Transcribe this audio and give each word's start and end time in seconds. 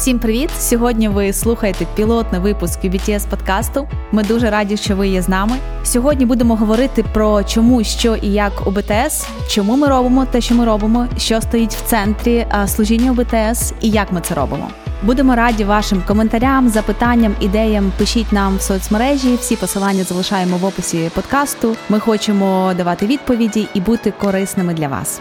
Всім 0.00 0.18
привіт! 0.18 0.50
Сьогодні 0.58 1.08
ви 1.08 1.32
слухаєте 1.32 1.86
пілотний 1.94 2.40
випуск 2.40 2.84
UBTS 2.84 3.28
подкасту. 3.28 3.88
Ми 4.12 4.22
дуже 4.22 4.50
раді, 4.50 4.76
що 4.76 4.96
ви 4.96 5.08
є 5.08 5.22
з 5.22 5.28
нами. 5.28 5.56
Сьогодні 5.84 6.26
будемо 6.26 6.56
говорити 6.56 7.04
про 7.14 7.44
чому, 7.44 7.84
що 7.84 8.16
і 8.16 8.32
як 8.32 8.66
УБТС, 8.66 9.28
чому 9.48 9.76
ми 9.76 9.88
робимо 9.88 10.26
те, 10.26 10.40
що 10.40 10.54
ми 10.54 10.64
робимо, 10.64 11.06
що 11.18 11.40
стоїть 11.40 11.74
в 11.74 11.86
центрі 11.86 12.46
служіння 12.66 13.12
УБТС 13.12 13.72
і 13.80 13.90
як 13.90 14.12
ми 14.12 14.20
це 14.20 14.34
робимо. 14.34 14.68
Будемо 15.02 15.36
раді 15.36 15.64
вашим 15.64 16.02
коментарям, 16.06 16.68
запитанням, 16.68 17.34
ідеям. 17.40 17.92
Пишіть 17.98 18.32
нам 18.32 18.56
в 18.56 18.62
соцмережі. 18.62 19.36
Всі 19.40 19.56
посилання 19.56 20.04
залишаємо 20.04 20.56
в 20.56 20.64
описі 20.64 21.10
подкасту. 21.14 21.76
Ми 21.88 22.00
хочемо 22.00 22.72
давати 22.76 23.06
відповіді 23.06 23.68
і 23.74 23.80
бути 23.80 24.10
корисними 24.10 24.74
для 24.74 24.88
вас. 24.88 25.20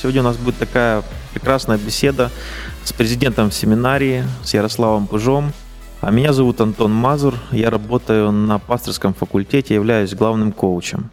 Сегодня 0.00 0.20
у 0.20 0.24
нас 0.24 0.36
будет 0.36 0.56
такая 0.56 1.02
прекрасная 1.32 1.78
беседа 1.78 2.30
с 2.84 2.92
президентом 2.92 3.50
семинарии, 3.50 4.24
с 4.42 4.54
Ярославом 4.54 5.06
Пыжом. 5.06 5.52
А 6.00 6.10
меня 6.10 6.32
зовут 6.32 6.60
Антон 6.60 6.92
Мазур, 6.92 7.34
я 7.52 7.70
работаю 7.70 8.32
на 8.32 8.58
пасторском 8.58 9.12
факультете, 9.12 9.74
являюсь 9.74 10.14
главным 10.14 10.52
коучем. 10.52 11.10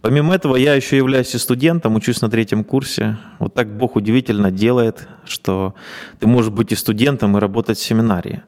Помимо 0.00 0.34
этого, 0.34 0.54
я 0.54 0.74
еще 0.74 0.96
являюсь 0.96 1.34
и 1.34 1.38
студентом, 1.38 1.96
учусь 1.96 2.22
на 2.22 2.30
третьем 2.30 2.62
курсе. 2.62 3.18
Вот 3.40 3.54
так 3.54 3.68
Бог 3.76 3.96
удивительно 3.96 4.52
делает, 4.52 5.08
что 5.24 5.74
ты 6.20 6.28
можешь 6.28 6.52
быть 6.52 6.70
и 6.70 6.76
студентом, 6.76 7.36
и 7.36 7.40
работать 7.40 7.78
в 7.78 7.82
семинарии. 7.82 8.42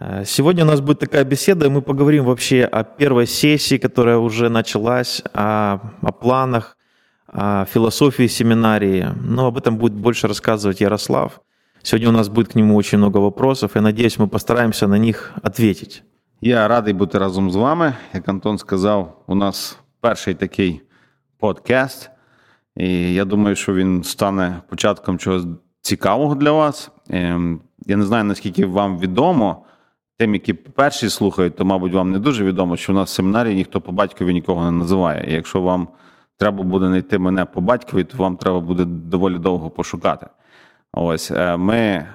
Э, 0.00 0.24
сегодня 0.26 0.64
у 0.64 0.66
нас 0.66 0.80
будет 0.80 1.00
такая 1.00 1.24
беседа, 1.24 1.66
и 1.66 1.68
мы 1.68 1.82
поговорим 1.82 2.24
вообще 2.24 2.64
о 2.64 2.84
первой 2.84 3.26
сессии, 3.26 3.76
которая 3.76 4.16
уже 4.16 4.48
началась, 4.48 5.22
о, 5.34 5.80
о 6.00 6.12
планах, 6.12 6.78
о 7.29 7.65
философии 7.65 8.27
семинарии. 8.27 9.07
Но 9.21 9.47
об 9.47 9.57
этом 9.57 9.77
будет 9.77 9.93
больше 9.93 10.27
рассказывать 10.27 10.81
Ярослав. 10.81 11.41
Сегодня 11.81 12.09
у 12.09 12.11
нас 12.11 12.29
будет 12.29 12.53
к 12.53 12.55
нему 12.55 12.75
очень 12.75 12.97
много 12.97 13.17
вопросов, 13.17 13.75
и 13.75 13.79
надеюсь, 13.79 14.17
мы 14.17 14.27
постараемся 14.27 14.87
на 14.87 14.97
них 14.97 15.33
ответить. 15.43 16.03
Я 16.41 16.67
радий 16.67 16.93
бути 16.93 17.17
разом 17.17 17.51
з 17.51 17.55
вами. 17.55 17.93
Як 18.13 18.29
Антон 18.29 18.57
сказав, 18.57 19.23
у 19.27 19.35
нас 19.35 19.79
перший 20.01 20.33
такий 20.33 20.81
подкаст, 21.39 22.09
і 22.75 23.13
я 23.13 23.25
думаю, 23.25 23.55
що 23.55 23.73
він 23.73 24.03
стане 24.03 24.61
початком 24.69 25.17
чогось 25.19 25.45
цікавого 25.81 26.35
для 26.35 26.51
вас. 26.51 26.91
Ем, 27.09 27.61
я 27.85 27.97
не 27.97 28.05
знаю, 28.05 28.23
наскільки 28.23 28.65
вам 28.65 28.99
відомо. 28.99 29.65
Тим, 30.17 30.33
які 30.33 30.53
перші 30.53 31.09
слухають, 31.09 31.55
то, 31.55 31.65
мабуть, 31.65 31.93
вам 31.93 32.11
не 32.11 32.19
дуже 32.19 32.43
відомо, 32.43 32.77
що 32.77 32.93
у 32.93 32.95
нас 32.95 33.09
в 33.09 33.13
семінарі 33.13 33.55
ніхто 33.55 33.81
по 33.81 33.91
батькові 33.91 34.33
нікого 34.33 34.65
не 34.65 34.71
називає. 34.71 35.25
І 35.29 35.33
якщо 35.33 35.61
вам 35.61 35.87
треба 36.40 36.62
буде 36.62 36.86
знайти 36.86 37.18
мене 37.18 37.44
по 37.44 37.60
батькові, 37.60 38.04
то 38.04 38.16
вам 38.18 38.36
треба 38.36 38.60
буде 38.60 38.84
доволі 38.84 39.38
довго 39.38 39.70
пошукати. 39.70 40.26
Ось 40.92 41.30
е, 41.30 41.56
ми 41.56 42.06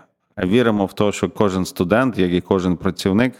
віримо 0.44 0.86
в 0.86 0.94
те, 0.94 1.12
що 1.12 1.30
кожен 1.30 1.66
студент, 1.66 2.18
як 2.18 2.34
і 2.34 2.42
кожен 2.42 2.78
працівник, 2.78 3.34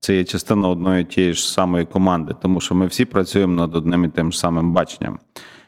це 0.00 0.16
є 0.16 0.24
частина 0.24 0.68
одної 0.68 1.04
тієї 1.04 1.34
ж 1.34 1.52
самої 1.52 1.84
команди, 1.84 2.34
тому 2.42 2.60
що 2.60 2.74
ми 2.74 2.86
всі 2.86 3.04
працюємо 3.04 3.54
над 3.54 3.76
одним 3.76 4.04
і 4.04 4.08
тим 4.08 4.32
самим 4.32 4.72
баченням. 4.72 5.18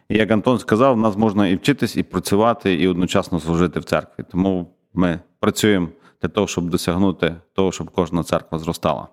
І 0.09 0.17
як 0.17 0.31
Антон 0.31 0.59
сказав, 0.59 0.95
в 0.95 0.99
нас 0.99 1.17
можна 1.17 1.49
і 1.49 1.57
вчитись, 1.57 1.97
і 1.97 2.03
працювати, 2.03 2.75
і 2.75 2.89
одночасно 2.89 3.41
служити 3.41 3.81
в 3.81 3.85
церкві. 3.85 4.25
Тому 4.31 4.71
ми 4.95 5.21
працюємо 5.41 5.89
для 6.23 6.29
того, 6.29 6.47
щоб 6.47 6.71
досягнути 6.71 7.35
того, 7.53 7.73
щоб 7.73 7.91
кожна 7.91 8.23
церква 8.23 8.59
зростала. 8.59 9.09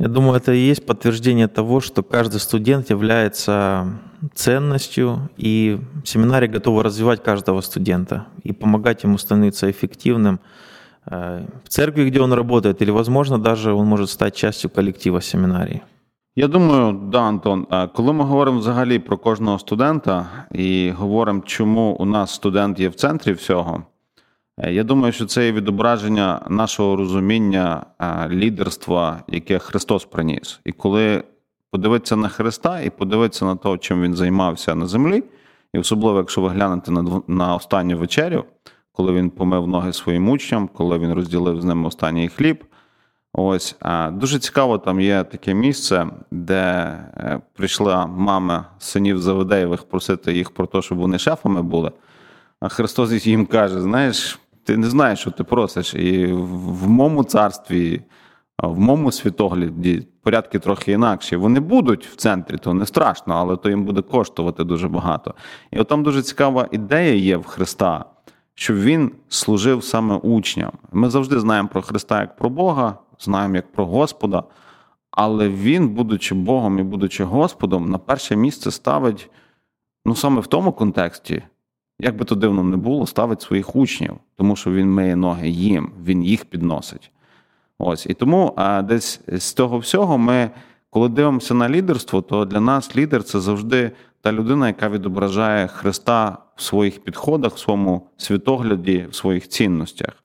Я 0.00 0.08
думаю, 0.08 0.36
это 0.36 0.52
и 0.54 0.58
есть 0.58 0.86
подтверждение 0.86 1.46
того, 1.46 1.80
что 1.80 2.02
каждый 2.02 2.40
студент 2.40 2.88
является 2.88 3.86
ценностью, 4.34 5.28
и 5.36 5.78
семинарий 6.04 6.48
готовы 6.48 6.82
развивать 6.82 7.22
каждого 7.22 7.60
студента 7.60 8.26
и 8.42 8.52
помогать 8.52 9.04
ему 9.04 9.18
становиться 9.18 9.70
эффективным 9.70 10.40
э, 11.04 11.46
в 11.64 11.68
церкви, 11.68 12.08
где 12.08 12.20
он 12.20 12.32
работает, 12.32 12.80
или, 12.80 12.90
возможно, 12.90 13.38
даже 13.38 13.74
он 13.74 13.86
может 13.86 14.08
стать 14.08 14.34
частью 14.34 14.70
коллектива 14.70 15.20
семинарии. 15.20 15.82
Я 16.34 16.48
думаю, 16.48 16.92
да, 17.12 17.20
Антон. 17.20 17.66
Коли 17.94 18.12
ми 18.12 18.24
говоримо 18.24 18.58
взагалі 18.58 18.98
про 18.98 19.18
кожного 19.18 19.58
студента 19.58 20.26
і 20.52 20.90
говоримо, 20.90 21.42
чому 21.44 21.96
у 21.98 22.04
нас 22.04 22.34
студент 22.34 22.80
є 22.80 22.88
в 22.88 22.94
центрі 22.94 23.32
всього, 23.32 23.82
Е, 23.82 23.93
я 24.57 24.83
думаю, 24.83 25.13
що 25.13 25.25
це 25.25 25.45
є 25.45 25.51
відображення 25.51 26.45
нашого 26.49 26.95
розуміння 26.95 27.85
е, 27.99 28.29
лідерства, 28.29 29.23
яке 29.27 29.59
Христос 29.59 30.05
приніс. 30.05 30.59
І 30.65 30.71
коли 30.71 31.23
подивитися 31.71 32.15
на 32.15 32.29
Христа 32.29 32.81
і 32.81 32.89
подивитися 32.89 33.45
на 33.45 33.55
те, 33.55 33.77
чим 33.77 34.01
він 34.01 34.15
займався 34.15 34.75
на 34.75 34.87
землі, 34.87 35.23
і 35.73 35.79
особливо, 35.79 36.17
якщо 36.17 36.41
ви 36.41 36.49
глянете 36.49 36.91
на 37.27 37.55
останню 37.55 37.97
вечерю, 37.97 38.45
коли 38.91 39.13
він 39.13 39.29
помив 39.29 39.67
ноги 39.67 39.93
своїм 39.93 40.29
учням, 40.29 40.69
коли 40.73 40.99
він 40.99 41.13
розділив 41.13 41.61
з 41.61 41.65
ними 41.65 41.87
останній 41.87 42.29
хліб. 42.29 42.65
Ось 43.33 43.75
дуже 44.11 44.39
цікаво, 44.39 44.77
там 44.77 45.01
є 45.01 45.23
таке 45.23 45.53
місце, 45.53 46.07
де 46.31 46.61
е, 46.63 47.41
прийшла 47.53 48.05
мама 48.05 48.65
синів 48.79 49.21
Заведеєвих 49.21 49.83
просити 49.83 50.33
їх 50.33 50.51
про 50.51 50.65
те, 50.65 50.81
щоб 50.81 50.97
вони 50.97 51.19
шефами 51.19 51.61
були. 51.61 51.91
А 52.59 52.69
Христос 52.69 53.25
їм 53.27 53.45
каже: 53.45 53.81
знаєш, 53.81 54.39
ти 54.65 54.77
не 54.77 54.89
знаєш, 54.89 55.19
що 55.19 55.31
ти 55.31 55.43
просиш. 55.43 55.93
І 55.93 56.33
в 56.33 56.89
моєму 56.89 57.23
царстві, 57.23 58.01
в 58.63 58.79
моєму 58.79 59.11
світогляді 59.11 60.07
порядки 60.21 60.59
трохи 60.59 60.91
інакші. 60.91 61.35
Вони 61.35 61.59
будуть 61.59 62.07
в 62.07 62.15
центрі, 62.15 62.57
то 62.57 62.73
не 62.73 62.85
страшно, 62.85 63.33
але 63.33 63.57
то 63.57 63.69
їм 63.69 63.85
буде 63.85 64.01
коштувати 64.01 64.63
дуже 64.63 64.87
багато. 64.87 65.33
І 65.71 65.79
от 65.79 65.87
там 65.87 66.03
дуже 66.03 66.21
цікава 66.21 66.67
ідея 66.71 67.13
є 67.13 67.37
в 67.37 67.45
Христа, 67.45 68.05
щоб 68.55 68.77
він 68.77 69.11
служив 69.29 69.83
саме 69.83 70.15
учням. 70.15 70.71
Ми 70.91 71.09
завжди 71.09 71.39
знаємо 71.39 71.69
про 71.69 71.81
Христа 71.81 72.21
як 72.21 72.35
про 72.35 72.49
Бога, 72.49 72.97
знаємо 73.19 73.55
як 73.55 73.71
про 73.71 73.85
Господа. 73.85 74.43
Але 75.11 75.49
він, 75.49 75.89
будучи 75.89 76.35
Богом 76.35 76.79
і 76.79 76.83
будучи 76.83 77.23
Господом, 77.23 77.89
на 77.89 77.97
перше 77.97 78.35
місце 78.35 78.71
ставить 78.71 79.29
ну 80.05 80.15
саме 80.15 80.41
в 80.41 80.47
тому 80.47 80.71
контексті, 80.71 81.43
як 81.99 82.17
би 82.17 82.25
то 82.25 82.35
дивно 82.35 82.63
не 82.63 82.77
було, 82.77 83.07
ставить 83.07 83.41
своїх 83.41 83.75
учнів, 83.75 84.15
тому 84.37 84.55
що 84.55 84.71
він 84.71 84.91
миє 84.91 85.15
ноги 85.15 85.49
їм, 85.49 85.91
він 86.05 86.23
їх 86.23 86.45
підносить. 86.45 87.11
Ось 87.79 88.05
і 88.05 88.13
тому 88.13 88.53
а, 88.55 88.81
десь 88.81 89.21
з 89.27 89.53
того 89.53 89.77
всього 89.77 90.17
ми, 90.17 90.49
коли 90.89 91.09
дивимося 91.09 91.53
на 91.53 91.69
лідерство, 91.69 92.21
то 92.21 92.45
для 92.45 92.59
нас 92.59 92.95
лідер 92.95 93.23
це 93.23 93.39
завжди 93.39 93.91
та 94.21 94.31
людина, 94.31 94.67
яка 94.67 94.89
відображає 94.89 95.67
Христа 95.67 96.37
в 96.55 96.61
своїх 96.61 97.03
підходах, 97.03 97.53
в 97.53 97.59
своєму 97.59 98.07
світогляді, 98.17 99.05
в 99.09 99.15
своїх 99.15 99.47
цінностях. 99.47 100.23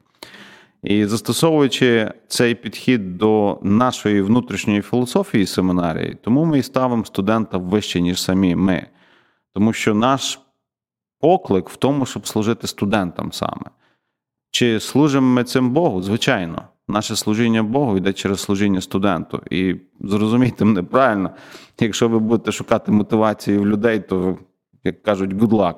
І 0.82 1.06
застосовуючи 1.06 2.12
цей 2.28 2.54
підхід 2.54 3.18
до 3.18 3.58
нашої 3.62 4.22
внутрішньої 4.22 4.82
філософії 4.82 5.46
семінарії, 5.46 6.16
тому 6.22 6.44
ми 6.44 6.58
і 6.58 6.62
ставимо 6.62 7.04
студента 7.04 7.58
вище, 7.58 8.00
ніж 8.00 8.22
самі 8.22 8.56
ми. 8.56 8.86
Тому 9.54 9.72
що 9.72 9.94
наш 9.94 10.40
поклик 11.20 11.68
в 11.68 11.76
тому, 11.76 12.06
щоб 12.06 12.26
служити 12.26 12.66
студентам 12.66 13.32
саме. 13.32 13.64
Чи 14.50 14.80
служимо 14.80 15.26
ми 15.26 15.44
цим 15.44 15.70
Богу? 15.70 16.02
Звичайно, 16.02 16.62
наше 16.88 17.16
служіння 17.16 17.62
Богу 17.62 17.96
йде 17.96 18.12
через 18.12 18.40
служіння 18.40 18.80
студенту. 18.80 19.42
І 19.50 19.76
зрозумійте 20.00 20.64
мене 20.64 20.82
правильно, 20.82 21.30
якщо 21.80 22.08
ви 22.08 22.18
будете 22.18 22.52
шукати 22.52 22.92
мотивації 22.92 23.58
в 23.58 23.66
людей, 23.66 24.00
то, 24.00 24.38
як 24.84 25.02
кажуть, 25.02 25.32
good 25.32 25.50
luck. 25.50 25.74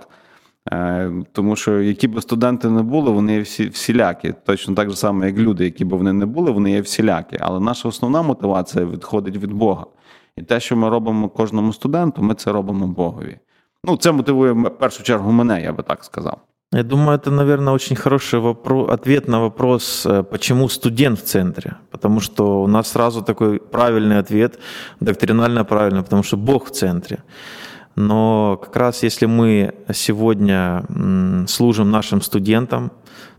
Е, 0.72 1.12
тому 1.32 1.56
що 1.56 1.81
які 1.81 2.08
б 2.08 2.22
студенти 2.22 2.70
не 2.70 2.82
були, 2.82 3.10
вони 3.10 3.34
є 3.34 3.41
всі 3.41 3.69
всілякі. 3.69 4.34
Точно 4.47 4.75
так 4.75 4.91
же 4.91 4.97
само, 4.97 5.25
як 5.25 5.36
люди, 5.36 5.64
які 5.64 5.84
б 5.84 5.88
вони 5.88 6.12
не 6.12 6.26
були, 6.26 6.50
вони 6.50 6.70
є 6.70 6.81
всілякі. 6.81 7.36
Але 7.41 7.60
наша 7.60 7.88
основна 7.88 8.22
мотивація 8.22 8.84
відходить 8.84 9.36
від 9.36 9.52
Бога. 9.52 9.86
І 10.36 10.42
те, 10.42 10.60
що 10.60 10.76
ми 10.76 10.88
робимо 10.88 11.28
кожному 11.28 11.72
студенту, 11.72 12.22
ми 12.22 12.34
це 12.34 12.52
робимо 12.52 12.86
Богові. 12.86 13.38
Ну, 13.84 13.97
це 13.97 14.12
мотивує 14.12 14.53
в 14.53 14.78
першу 14.78 15.03
чергу 15.03 15.32
мене, 15.32 15.62
я 15.62 15.72
би 15.72 15.82
так 15.82 16.04
сказав. 16.04 16.38
Я 16.75 16.82
думаю, 16.82 17.19
это, 17.19 17.31
наверное, 17.31 17.75
очень 17.75 17.97
хороший 17.97 18.41
вопрос, 18.41 18.91
ответ 18.91 19.28
на 19.28 19.38
вопрос, 19.38 20.06
э, 20.06 20.23
почему 20.23 20.69
студент 20.69 21.19
в 21.19 21.23
центре. 21.23 21.76
Потому 21.90 22.20
что 22.20 22.62
у 22.62 22.69
нас 22.69 22.88
сразу 22.88 23.23
такой 23.23 23.58
правильный 23.58 24.19
ответ, 24.19 24.58
доктринально 25.00 25.64
правильный, 25.64 26.02
потому 26.02 26.23
что 26.23 26.37
Бог 26.37 26.64
в 26.67 26.70
центре. 26.70 27.19
Но 27.96 28.56
как 28.56 28.76
раз 28.76 29.02
если 29.02 29.26
мы 29.26 29.75
сегодня 29.93 30.85
служим 31.46 31.90
нашим 31.90 32.23
студентам, 32.23 32.90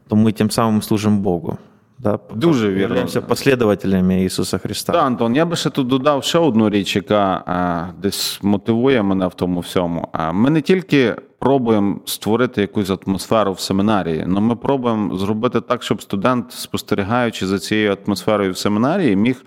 то 0.08 0.16
мы 0.16 0.32
тем 0.32 0.52
самым 0.52 0.82
служим 0.84 1.22
Богу. 1.22 1.58
Да, 2.04 2.20
Дуже 2.36 2.72
вірно. 2.74 3.06
Послідователями 3.28 4.24
Ісуса 4.24 4.58
Христа. 4.58 4.94
Так, 4.94 5.04
Антон, 5.04 5.36
я 5.36 5.46
би 5.46 5.56
ще 5.56 5.70
тут 5.70 5.88
додав 5.88 6.24
ще 6.24 6.40
одну 6.40 6.70
річ, 6.70 6.96
яка 6.96 7.44
а, 7.46 7.86
десь 8.02 8.40
мотивує 8.42 9.04
мене 9.04 9.28
в 9.28 9.34
тому 9.34 9.60
всьому. 9.60 10.08
А 10.12 10.32
ми 10.32 10.50
не 10.50 10.62
тільки 10.62 11.16
пробуємо 11.40 12.00
створити 12.06 12.62
якусь 12.62 12.92
атмосферу 13.06 13.54
в 13.54 13.60
семінарії, 13.60 14.26
але 14.30 14.40
ми 14.42 14.56
пробуємо 14.56 15.18
зробити 15.18 15.62
так, 15.62 15.84
щоб 15.84 16.02
студент, 16.02 16.52
спостерігаючи 16.52 17.48
за 17.48 17.60
цією 17.60 17.98
атмосферою 18.06 18.52
в 18.52 18.58
семінарії, 18.58 19.16
міг 19.16 19.46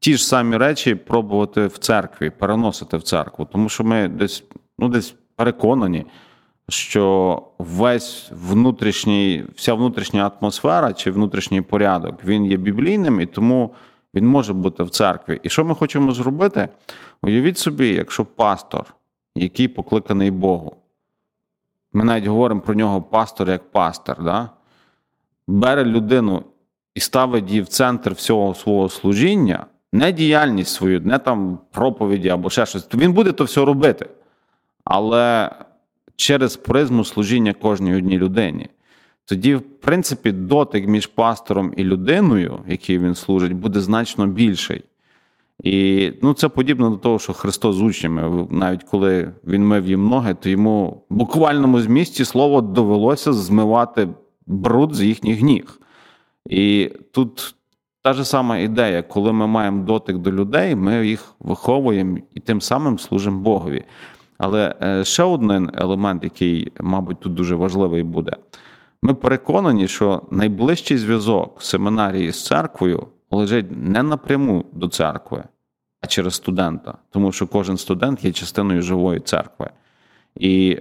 ті 0.00 0.16
ж 0.16 0.26
самі 0.26 0.56
речі 0.56 0.94
пробувати 0.94 1.66
в 1.66 1.78
церкві, 1.78 2.30
переносити 2.30 2.96
в 2.96 3.02
церкву. 3.02 3.48
Тому 3.52 3.68
що 3.68 3.84
ми 3.84 4.08
десь, 4.08 4.44
ну, 4.78 4.88
десь 4.88 5.14
переконані 5.36 6.06
що 6.68 7.42
весь 7.58 8.30
внутрішній, 8.30 9.44
вся 9.54 9.74
внутрішня 9.74 10.30
атмосфера 10.40 10.92
чи 10.92 11.10
внутрішній 11.10 11.60
порядок 11.60 12.24
він 12.24 12.46
є 12.46 12.56
біблійним 12.56 13.20
і 13.20 13.26
тому 13.26 13.74
він 14.14 14.26
може 14.26 14.52
бути 14.52 14.82
в 14.82 14.90
церкві. 14.90 15.40
І 15.42 15.48
що 15.48 15.64
ми 15.64 15.74
хочемо 15.74 16.12
зробити? 16.12 16.68
Уявіть 17.22 17.58
собі, 17.58 17.88
якщо 17.88 18.24
пастор, 18.24 18.94
який 19.34 19.68
покликаний 19.68 20.30
Богу, 20.30 20.76
ми 21.92 22.04
навіть 22.04 22.26
говоримо 22.26 22.60
про 22.60 22.74
нього 22.74 23.02
пастор 23.02 23.50
як 23.50 23.70
пастор, 23.70 24.24
да? 24.24 24.50
бере 25.46 25.84
людину 25.84 26.42
і 26.94 27.00
ставить 27.00 27.48
її 27.48 27.62
в 27.62 27.68
центр 27.68 28.12
всього 28.12 28.54
свого 28.54 28.88
служіння, 28.88 29.66
не 29.92 30.12
діяльність 30.12 30.74
свою, 30.74 31.00
не 31.00 31.18
там 31.18 31.58
проповіді 31.70 32.28
або 32.28 32.50
ще 32.50 32.66
щось. 32.66 32.94
Він 32.94 33.12
буде 33.12 33.32
то 33.32 33.44
все 33.44 33.64
робити. 33.64 34.08
Але 34.84 35.50
через 36.16 36.56
призму 36.56 37.04
служіння 37.04 37.52
кожній 37.52 37.94
одній 37.94 38.18
людині. 38.18 38.68
Тоді, 39.24 39.54
в 39.54 39.60
принципі, 39.60 40.32
дотик 40.32 40.88
між 40.88 41.06
пастором 41.06 41.74
і 41.76 41.84
людиною, 41.84 42.58
якій 42.68 42.98
він 42.98 43.14
служить, 43.14 43.52
буде 43.52 43.80
значно 43.80 44.26
більший. 44.26 44.82
І 45.62 46.12
ну, 46.22 46.34
це 46.34 46.48
подібно 46.48 46.90
до 46.90 46.96
того, 46.96 47.18
що 47.18 47.32
Христос 47.32 47.76
з 47.76 47.80
учнями, 47.80 48.46
навіть 48.50 48.82
коли 48.84 49.32
він 49.44 49.66
мив 49.66 49.88
їм 49.88 50.08
ноги, 50.08 50.34
то 50.34 50.48
йому 50.48 51.02
в 51.10 51.14
буквальному 51.14 51.80
змісті 51.80 52.24
слово 52.24 52.60
довелося 52.60 53.32
змивати 53.32 54.08
бруд 54.46 54.94
з 54.94 55.02
їхніх 55.02 55.42
ніг. 55.42 55.80
І 56.48 56.92
тут 57.12 57.54
та 58.02 58.12
ж 58.12 58.24
сама 58.24 58.58
ідея, 58.58 59.02
коли 59.02 59.32
ми 59.32 59.46
маємо 59.46 59.84
дотик 59.84 60.16
до 60.16 60.32
людей, 60.32 60.74
ми 60.74 61.06
їх 61.06 61.34
виховуємо 61.40 62.18
і 62.34 62.40
тим 62.40 62.60
самим 62.60 62.98
служимо 62.98 63.40
Богові. 63.40 63.84
Але 64.38 64.74
е, 64.82 65.04
ще 65.04 65.22
один 65.22 65.70
елемент, 65.74 66.24
який, 66.24 66.72
мабуть, 66.80 67.20
тут 67.20 67.34
дуже 67.34 67.54
важливий 67.54 68.02
буде. 68.02 68.32
Ми 69.02 69.14
переконані, 69.14 69.88
що 69.88 70.22
найближчий 70.30 70.98
зв'язок 70.98 71.62
семинарії 71.62 72.32
з 72.32 72.44
церквою 72.44 73.06
лежить 73.30 73.66
не 73.70 74.02
напряму 74.02 74.64
до 74.72 74.88
церкви, 74.88 75.44
а 76.00 76.06
через 76.06 76.34
студента, 76.34 76.98
тому 77.10 77.32
що 77.32 77.46
кожен 77.46 77.76
студент 77.76 78.24
є 78.24 78.32
частиною 78.32 78.82
живої 78.82 79.20
церкви. 79.20 79.70
І, 80.34 80.78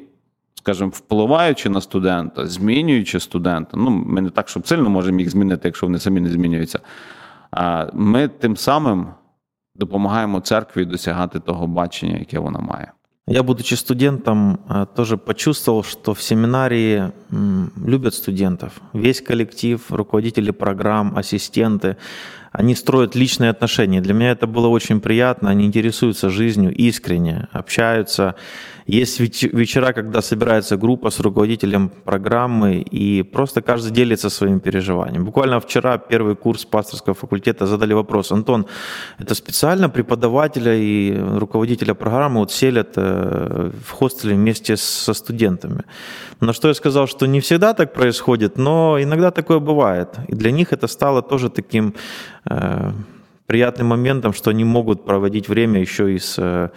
скажімо, 0.56 0.92
впливаючи 0.94 1.70
на 1.70 1.82
студента, 1.82 2.48
змінюючи 2.48 3.20
студента, 3.20 3.78
ну 3.78 3.90
ми 3.90 4.22
не 4.22 4.30
так, 4.30 4.50
щоб 4.50 4.68
сильно 4.68 4.90
можемо 4.90 5.20
їх 5.20 5.30
змінити, 5.30 5.68
якщо 5.68 5.86
вони 5.86 6.00
самі 6.00 6.22
не 6.22 6.30
змінюються. 6.30 6.80
Ми 7.94 8.28
тим 8.28 8.58
самим 8.58 9.08
допомагаємо 9.76 10.40
церкві 10.40 10.86
досягати 10.86 11.40
того 11.40 11.68
бачення, 11.68 12.18
яке 12.18 12.40
вона 12.40 12.60
має. 12.60 12.92
Я, 13.28 13.42
будучи 13.42 13.74
студентом, 13.74 14.60
э, 14.70 14.86
тоже 14.96 15.18
почувствовал, 15.18 15.84
что 15.84 16.14
в 16.14 16.22
семинарии 16.22 17.12
любят 17.76 18.14
студентов. 18.14 18.74
Весь 18.94 19.20
коллектив, 19.20 19.82
руководители 19.90 20.52
программ, 20.52 21.18
ассистенты, 21.18 21.98
они 22.52 22.76
строят 22.76 23.16
личные 23.16 23.50
отношения. 23.50 24.00
Для 24.00 24.14
меня 24.14 24.30
это 24.30 24.46
было 24.46 24.68
очень 24.68 25.02
приятно. 25.02 25.50
Они 25.50 25.66
интересуются 25.66 26.30
жизнью 26.30 26.72
искренне, 26.72 27.48
общаются. 27.52 28.36
Есть 28.88 29.20
вечера, 29.20 29.94
когда 29.94 30.22
собирается 30.22 30.78
группа 30.78 31.10
с 31.10 31.20
руководителем 31.20 31.90
программы, 31.90 32.86
и 32.94 33.24
просто 33.24 33.62
каждый 33.62 33.92
делится 33.92 34.30
своими 34.30 34.60
переживаниями. 34.60 35.24
Буквально 35.24 35.60
вчера 35.60 35.98
первый 35.98 36.36
курс 36.36 36.66
пасторского 36.66 37.16
факультета 37.16 37.66
задали 37.66 37.94
вопрос. 37.94 38.32
Антон, 38.32 38.68
это 39.18 39.34
специально 39.34 39.90
преподавателя 39.90 40.76
и 40.76 41.18
руководителя 41.40 41.96
программы 41.96 42.40
вот 42.40 42.52
селят 42.52 42.94
э, 42.98 43.72
в 43.88 43.92
хостеле 43.92 44.36
вместе 44.36 44.78
со 44.78 45.14
студентами? 45.14 45.84
На 46.40 46.54
что 46.54 46.68
я 46.68 46.76
сказал, 46.76 47.08
что 47.08 47.26
не 47.26 47.40
всегда 47.40 47.74
так 47.74 47.92
происходит, 47.94 48.58
но 48.58 49.00
иногда 49.02 49.32
такое 49.32 49.60
бывает. 49.60 50.10
И 50.28 50.36
для 50.36 50.52
них 50.52 50.74
это 50.74 50.88
стало 50.88 51.24
тоже 51.24 51.50
таким 51.50 51.96
э, 52.48 52.92
приятным 53.48 53.88
моментом, 53.88 54.34
что 54.34 54.52
они 54.52 54.64
могут 54.64 55.06
проводить 55.06 55.50
время 55.50 55.82
еще 55.82 56.14
и 56.14 56.20
с 56.20 56.36
э, 56.38 56.70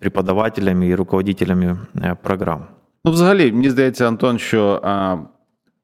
преподавателями 0.00 0.86
і 0.86 0.94
руководителями 0.94 1.78
э, 1.94 2.16
програм. 2.22 2.66
Ну, 3.04 3.12
взагалі, 3.12 3.52
мені 3.52 3.70
здається, 3.70 4.08
Антон, 4.08 4.38
що 4.38 4.82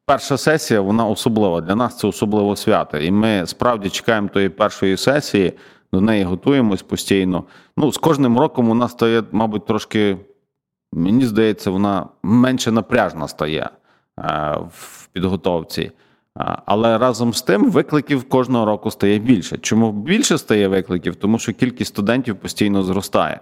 перша 0.06 0.36
сесія 0.36 0.80
вона 0.80 1.06
особлива. 1.06 1.60
Для 1.60 1.74
нас 1.74 1.98
це 1.98 2.06
особливо 2.06 2.56
свято. 2.56 2.98
І 2.98 3.10
ми 3.10 3.46
справді 3.46 3.90
чекаємо 3.90 4.28
тої 4.28 4.48
першої 4.48 4.96
сесії, 4.96 5.52
до 5.92 6.00
неї 6.00 6.24
готуємось 6.24 6.82
постійно. 6.82 7.44
Ну, 7.76 7.92
з 7.92 7.98
кожним 7.98 8.38
роком 8.38 8.66
вона 8.66 8.88
стає, 8.88 9.22
мабуть, 9.32 9.66
трошки, 9.66 10.16
мені 10.92 11.26
здається, 11.26 11.70
вона 11.70 12.06
менше 12.22 12.72
напряжна 12.72 13.28
стає 13.28 13.70
а, 14.16 14.56
в 14.56 15.08
підготовці. 15.12 15.92
Але 16.66 16.98
разом 16.98 17.34
з 17.34 17.42
тим 17.42 17.70
викликів 17.70 18.28
кожного 18.28 18.64
року 18.64 18.90
стає 18.90 19.18
більше. 19.18 19.58
Чому 19.58 19.92
більше 19.92 20.38
стає 20.38 20.68
викликів? 20.68 21.16
Тому 21.16 21.38
що 21.38 21.52
кількість 21.52 21.88
студентів 21.94 22.36
постійно 22.36 22.82
зростає. 22.82 23.40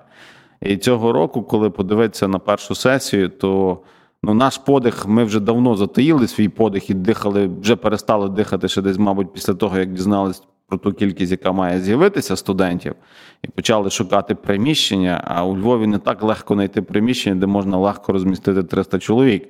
І 0.64 0.76
цього 0.76 1.12
року, 1.12 1.42
коли 1.42 1.70
подивитися 1.70 2.28
на 2.28 2.38
першу 2.38 2.74
сесію, 2.74 3.28
то 3.28 3.78
ну, 4.22 4.34
наш 4.34 4.58
подих, 4.58 5.06
ми 5.06 5.24
вже 5.24 5.40
давно 5.40 5.76
затаїли 5.76 6.28
свій 6.28 6.48
подих 6.48 6.90
і 6.90 6.94
дихали, 6.94 7.50
вже 7.60 7.76
перестали 7.76 8.28
дихати 8.28 8.68
ще 8.68 8.82
десь, 8.82 8.98
мабуть, 8.98 9.32
після 9.32 9.54
того, 9.54 9.78
як 9.78 9.92
дізналися 9.92 10.42
про 10.68 10.78
ту 10.78 10.92
кількість, 10.92 11.32
яка 11.32 11.52
має 11.52 11.80
з'явитися 11.80 12.36
студентів, 12.36 12.94
і 13.42 13.48
почали 13.48 13.90
шукати 13.90 14.34
приміщення. 14.34 15.24
А 15.24 15.44
у 15.44 15.56
Львові 15.56 15.86
не 15.86 15.98
так 15.98 16.22
легко 16.22 16.54
знайти 16.54 16.82
приміщення, 16.82 17.36
де 17.40 17.46
можна 17.46 17.78
легко 17.78 18.12
розмістити 18.12 18.62
300 18.62 18.98
чоловік. 18.98 19.48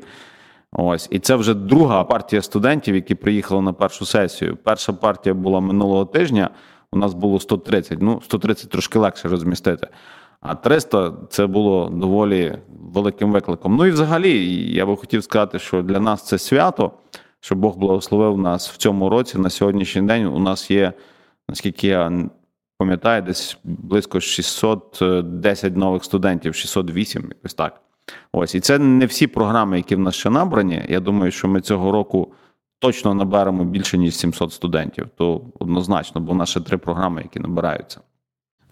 Ось, 0.73 1.09
і 1.11 1.19
це 1.19 1.37
вже 1.37 1.55
друга 1.55 2.05
партія 2.05 2.43
студентів, 2.43 2.95
які 2.95 3.15
приїхали 3.15 3.63
на 3.63 3.73
першу 3.73 4.05
сесію. 4.05 4.59
Перша 4.63 4.93
партія 4.93 5.35
була 5.35 5.61
минулого 5.61 6.05
тижня. 6.05 6.51
У 6.93 6.99
нас 6.99 7.15
було 7.15 7.41
130. 7.41 8.03
Ну, 8.03 8.21
130 8.25 8.71
трошки 8.71 8.99
легше 8.99 9.29
розмістити. 9.29 9.89
А 10.45 10.55
300 10.55 11.13
це 11.29 11.47
було 11.47 11.89
доволі 11.89 12.59
великим 12.93 13.33
викликом. 13.33 13.77
Ну 13.77 13.87
і 13.87 13.91
взагалі, 13.91 14.47
я 14.73 14.87
би 14.87 14.97
хотів 14.97 15.25
сказати, 15.25 15.59
що 15.59 15.83
для 15.83 16.01
нас 16.01 16.27
це 16.27 16.39
свято, 16.39 16.93
що 17.41 17.55
Бог 17.55 17.77
благословив 17.77 18.39
нас 18.39 18.71
в 18.71 18.77
цьому 18.77 19.09
році. 19.09 19.39
На 19.39 19.51
сьогоднішній 19.51 20.03
день 20.03 20.27
у 20.27 20.39
нас 20.39 20.71
є, 20.71 20.93
наскільки 21.49 21.87
я 21.87 22.29
пам'ятаю, 22.79 23.23
десь 23.23 23.59
близько 23.65 24.21
610 24.21 25.77
нових 25.77 26.05
студентів, 26.05 26.55
608, 26.55 27.23
якось 27.23 27.55
так. 27.55 27.81
Ось, 28.33 28.55
і 28.55 28.61
це 28.61 28.79
не 28.79 29.07
всі 29.07 29.27
програми, 29.27 29.77
які 29.77 29.97
в 29.97 29.99
нас 29.99 30.15
ще 30.15 30.31
набрані. 30.31 30.85
Я 30.89 31.01
думаю, 31.01 31.31
що 31.33 31.49
ми 31.49 31.61
цього 31.61 31.93
року 31.93 32.33
точно 32.79 33.15
наберемо 33.15 33.65
більше 33.65 33.99
ніж 33.99 34.17
700 34.17 34.53
студентів. 34.53 35.09
То 35.17 35.41
однозначно, 35.59 36.21
бо 36.21 36.33
в 36.33 36.37
нас 36.37 36.49
ще 36.49 36.61
три 36.61 36.79
програми, 36.79 37.23
які 37.23 37.41
набираються. 37.41 38.01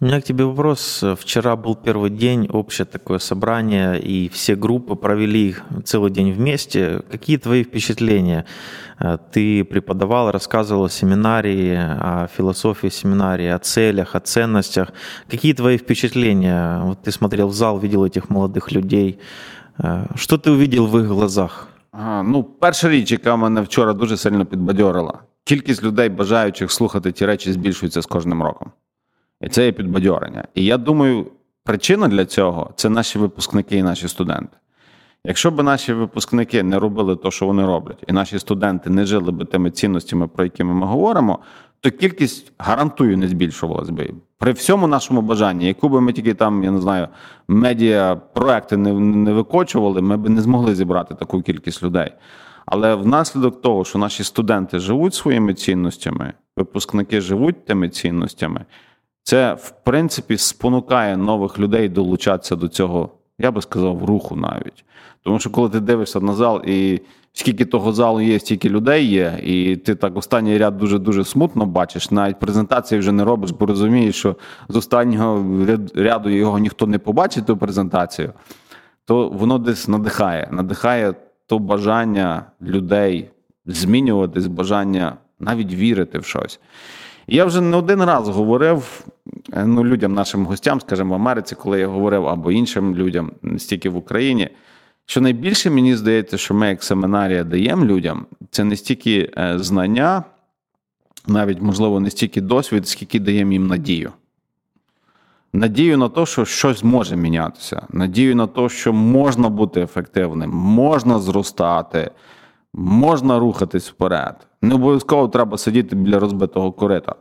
У 0.02 0.04
меня 0.04 0.20
к 0.20 0.24
тебе 0.24 0.44
вопрос. 0.44 1.04
Вчера 1.16 1.56
был 1.56 1.74
первый 1.74 2.10
день, 2.10 2.48
общее 2.52 2.84
такое 2.84 3.18
собрание, 3.18 3.98
и 3.98 4.28
все 4.28 4.54
группы 4.54 4.94
провели 4.94 5.56
целый 5.84 6.12
день 6.12 6.30
вместе. 6.32 7.02
Какие 7.10 7.36
твои 7.36 7.64
впечатления? 7.64 8.44
Э, 9.00 9.18
ты 9.32 9.64
преподавал, 9.64 10.30
рассказывал 10.30 10.84
о 10.84 10.88
семинарии, 10.88 11.74
о 11.76 12.28
философии 12.36 12.90
семинарии, 12.90 13.48
о 13.48 13.58
целях, 13.58 14.14
о 14.14 14.20
ценностях. 14.20 14.92
Какие 15.28 15.52
твои 15.52 15.76
впечатления? 15.76 16.80
Вот 16.84 17.02
ты 17.02 17.10
смотрел 17.10 17.48
в 17.48 17.54
зал, 17.54 17.80
видел 17.80 18.04
этих 18.04 18.30
молодых 18.30 18.70
людей. 18.70 19.18
Э, 19.78 20.06
что 20.14 20.38
ты 20.38 20.52
увидел 20.52 20.86
в 20.86 20.96
их 20.96 21.08
глазах? 21.08 21.68
А, 21.92 22.22
ну, 22.22 22.44
перша 22.44 22.88
річ, 22.88 23.12
яка 23.12 23.36
мене 23.36 23.60
вчора 23.60 23.92
дуже 23.92 24.16
сильно 24.16 24.46
підбадьорила. 24.46 25.18
Кількість 25.44 25.82
людей, 25.82 26.08
бажаючих 26.08 26.72
слухати 26.72 27.12
ті 27.12 27.26
речі, 27.26 27.52
збільшується 27.52 28.02
з 28.02 28.06
кожним 28.06 28.42
роком. 28.42 28.70
І 29.43 29.49
це 29.49 29.65
є 29.65 29.71
підбадьорення. 29.71 30.43
І 30.55 30.65
я 30.65 30.77
думаю, 30.77 31.27
причина 31.63 32.07
для 32.07 32.25
цього 32.25 32.71
це 32.75 32.89
наші 32.89 33.19
випускники 33.19 33.77
і 33.77 33.83
наші 33.83 34.07
студенти. 34.07 34.57
Якщо 35.25 35.51
б 35.51 35.63
наші 35.63 35.93
випускники 35.93 36.63
не 36.63 36.79
робили 36.79 37.15
те, 37.15 37.31
що 37.31 37.45
вони 37.45 37.65
роблять, 37.65 38.03
і 38.07 38.13
наші 38.13 38.39
студенти 38.39 38.89
не 38.89 39.05
жили 39.05 39.31
б 39.31 39.45
тими 39.45 39.71
цінностями, 39.71 40.27
про 40.27 40.43
які 40.43 40.63
ми 40.63 40.85
говоримо, 40.85 41.39
то 41.79 41.91
кількість 41.91 42.51
гарантую 42.57 43.17
не 43.17 43.27
збільшувалась 43.27 43.89
би. 43.89 44.13
При 44.37 44.51
всьому 44.51 44.87
нашому 44.87 45.21
бажанні, 45.21 45.67
яку 45.67 45.89
би 45.89 46.01
ми 46.01 46.13
тільки 46.13 46.33
там, 46.33 46.63
я 46.63 46.71
не 46.71 46.81
знаю, 46.81 47.07
медіа 47.47 48.15
проекти 48.15 48.77
не 48.77 48.93
не 48.99 49.33
викочували, 49.33 50.01
ми 50.01 50.17
б 50.17 50.29
не 50.29 50.41
змогли 50.41 50.75
зібрати 50.75 51.15
таку 51.15 51.41
кількість 51.41 51.83
людей. 51.83 52.11
Але 52.65 52.95
внаслідок 52.95 53.61
того, 53.61 53.85
що 53.85 53.99
наші 53.99 54.23
студенти 54.23 54.79
живуть 54.79 55.13
своїми 55.13 55.53
цінностями, 55.53 56.33
випускники 56.57 57.21
живуть 57.21 57.65
тими 57.65 57.89
цінностями. 57.89 58.65
Це, 59.23 59.53
в 59.53 59.73
принципі, 59.83 60.37
спонукає 60.37 61.17
нових 61.17 61.59
людей 61.59 61.89
долучатися 61.89 62.55
до 62.55 62.67
цього, 62.67 63.09
я 63.39 63.51
би 63.51 63.61
сказав, 63.61 64.05
руху 64.05 64.35
навіть. 64.35 64.85
Тому 65.23 65.39
що 65.39 65.49
коли 65.49 65.69
ти 65.69 65.79
дивишся 65.79 66.19
на 66.19 66.33
зал, 66.33 66.61
і 66.65 67.01
скільки 67.33 67.65
того 67.65 67.93
залу 67.93 68.21
є, 68.21 68.39
стільки 68.39 68.69
людей 68.69 69.05
є, 69.05 69.39
і 69.43 69.75
ти 69.75 69.95
так 69.95 70.17
останній 70.17 70.57
ряд 70.57 70.77
дуже-дуже 70.77 71.25
смутно 71.25 71.65
бачиш, 71.65 72.11
навіть 72.11 72.39
презентації 72.39 72.99
вже 72.99 73.11
не 73.11 73.23
робиш, 73.23 73.51
бо 73.51 73.65
розумієш, 73.65 74.15
що 74.15 74.35
з 74.69 74.75
останнього 74.75 75.65
ряду 75.95 76.29
його 76.29 76.59
ніхто 76.59 76.87
не 76.87 76.99
побачить, 76.99 77.45
ту 77.45 77.57
презентацію. 77.57 78.33
то 79.05 79.29
воно 79.29 79.57
десь 79.57 79.87
надихає, 79.87 80.49
надихає 80.51 81.13
то 81.47 81.59
бажання 81.59 82.45
людей 82.61 83.29
змінюватись, 83.65 84.47
бажання 84.47 85.17
навіть 85.39 85.73
вірити 85.73 86.19
в 86.19 86.25
щось. 86.25 86.59
Я 87.27 87.45
вже 87.45 87.61
не 87.61 87.77
один 87.77 88.03
раз 88.03 88.29
говорив 88.29 89.05
е, 89.53 89.65
ну, 89.65 89.85
людям, 89.85 90.13
нашим 90.13 90.45
гостям, 90.45 90.81
скажімо, 90.81 91.11
в 91.11 91.21
Америці, 91.21 91.55
коли 91.55 91.79
я 91.79 91.87
говорив, 91.87 92.27
або 92.27 92.51
іншим 92.51 92.95
людям, 92.95 93.31
не 93.41 93.59
стільки 93.59 93.89
в 93.89 93.97
Україні, 93.97 94.49
що 95.05 95.21
найбільше 95.21 95.69
мені 95.69 95.95
здається, 95.95 96.37
що 96.37 96.53
ми, 96.53 96.67
як 96.67 96.83
семинарія, 96.83 97.43
даємо 97.43 97.85
людям, 97.85 98.25
це 98.51 98.63
не 98.63 98.75
стільки 98.75 99.31
е, 99.37 99.59
знання, 99.59 100.23
навіть, 101.27 101.61
можливо, 101.61 101.99
не 101.99 102.09
стільки 102.09 102.41
досвід, 102.41 102.87
скільки 102.87 103.19
даємо 103.19 103.51
їм 103.51 103.67
надію. 103.67 104.11
Надію 105.53 105.97
на 105.97 106.09
те, 106.09 106.25
що 106.25 106.45
щось 106.45 106.83
може 106.83 107.15
мінятися, 107.15 107.87
надію 107.89 108.35
на 108.35 108.47
те, 108.47 108.69
що 108.69 108.93
можна 108.93 109.49
бути 109.49 109.81
ефективним, 109.81 110.49
можна 110.49 111.19
зростати, 111.19 112.11
можна 112.73 113.39
рухатись 113.39 113.89
вперед. 113.89 114.35
Не 114.63 114.75
обов'язково 114.75 115.27
треба 115.27 115.57
сидіти 115.57 115.95
біля 115.95 116.19
розбитого 116.19 116.71
корита. 116.71 117.15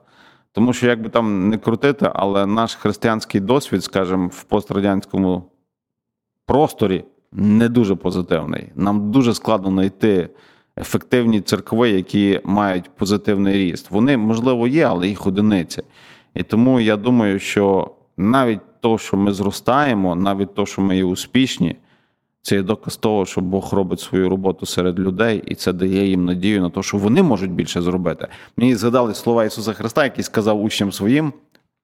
Тому 0.52 0.72
що, 0.72 0.86
як 0.86 1.02
би 1.02 1.08
там 1.08 1.48
не 1.48 1.58
крутити, 1.58 2.10
але 2.14 2.46
наш 2.46 2.74
християнський 2.74 3.40
досвід, 3.40 3.84
скажімо, 3.84 4.30
в 4.32 4.42
пострадянському 4.44 5.44
просторі 6.46 7.04
не 7.32 7.68
дуже 7.68 7.94
позитивний. 7.94 8.72
Нам 8.74 9.10
дуже 9.10 9.34
складно 9.34 9.70
знайти 9.70 10.28
ефективні 10.78 11.40
церкви, 11.40 11.90
які 11.90 12.40
мають 12.44 12.90
позитивний 12.96 13.54
ріст. 13.54 13.90
Вони, 13.90 14.16
можливо, 14.16 14.68
є, 14.68 14.84
але 14.84 15.08
їх 15.08 15.26
одиниці. 15.26 15.82
І 16.34 16.42
тому 16.42 16.80
я 16.80 16.96
думаю, 16.96 17.38
що 17.38 17.90
навіть 18.16 18.60
то, 18.80 18.98
що 18.98 19.16
ми 19.16 19.32
зростаємо, 19.32 20.14
навіть 20.14 20.54
то, 20.54 20.66
що 20.66 20.82
ми 20.82 20.96
є 20.96 21.04
успішні, 21.04 21.76
це 22.42 22.56
є 22.56 22.62
доказ 22.62 22.96
того, 22.96 23.26
що 23.26 23.40
Бог 23.40 23.74
робить 23.74 24.00
свою 24.00 24.28
роботу 24.28 24.66
серед 24.66 24.98
людей, 24.98 25.42
і 25.46 25.54
це 25.54 25.72
дає 25.72 26.06
їм 26.06 26.24
надію 26.24 26.62
на 26.62 26.70
те, 26.70 26.82
що 26.82 26.96
вони 26.96 27.22
можуть 27.22 27.50
більше 27.50 27.82
зробити. 27.82 28.28
Мені 28.56 28.74
згадали 28.76 29.14
слова 29.14 29.44
Ісуса 29.44 29.72
Христа, 29.72 30.04
який 30.04 30.24
сказав 30.24 30.62
учням 30.62 30.92
своїм, 30.92 31.32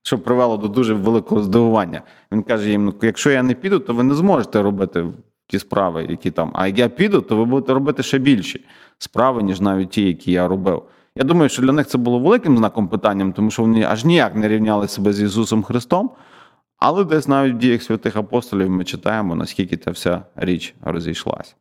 що 0.03 0.19
привело 0.19 0.57
до 0.57 0.69
дуже 0.69 0.95
великого 0.95 1.43
здивування. 1.43 2.03
Він 2.33 2.43
каже 2.43 2.71
їм: 2.71 2.85
«Ну, 2.85 2.95
якщо 3.03 3.31
я 3.31 3.43
не 3.43 3.55
піду, 3.55 3.79
то 3.79 3.95
ви 3.95 4.03
не 4.03 4.15
зможете 4.15 4.62
робити 4.62 5.07
ті 5.47 5.59
справи, 5.59 6.07
які 6.11 6.31
там. 6.31 6.50
А 6.55 6.67
як 6.67 6.79
я 6.79 6.88
піду, 6.88 7.21
то 7.21 7.37
ви 7.37 7.45
будете 7.45 7.75
робити 7.75 8.03
ще 8.03 8.19
більші 8.19 8.65
справи, 8.99 9.43
ніж 9.43 9.61
навіть 9.61 9.91
ті, 9.91 10.03
які 10.03 10.33
я 10.33 10.49
робив. 10.49 10.83
Я 11.17 11.25
думаю, 11.25 11.49
що 11.49 11.62
для 11.62 11.73
них 11.73 11.87
це 11.87 11.99
було 11.99 12.19
великим 12.19 12.57
знаком 12.57 12.88
питанням, 12.88 13.33
тому 13.33 13.50
що 13.50 13.62
вони 13.62 13.83
аж 13.83 14.05
ніяк 14.05 14.35
не 14.35 14.49
рівняли 14.49 14.88
себе 14.88 15.12
з 15.12 15.23
Ісусом 15.23 15.62
Христом. 15.62 16.11
Але 16.77 17.03
десь 17.03 17.27
навіть 17.27 17.53
в 17.53 17.58
діях 17.58 17.84
святих 17.84 18.15
апостолів 18.15 18.70
ми 18.70 18.84
читаємо, 18.84 19.36
наскільки 19.36 19.77
ця 19.77 19.91
вся 19.91 20.25
річ 20.36 20.75
розійшлась. 20.82 21.55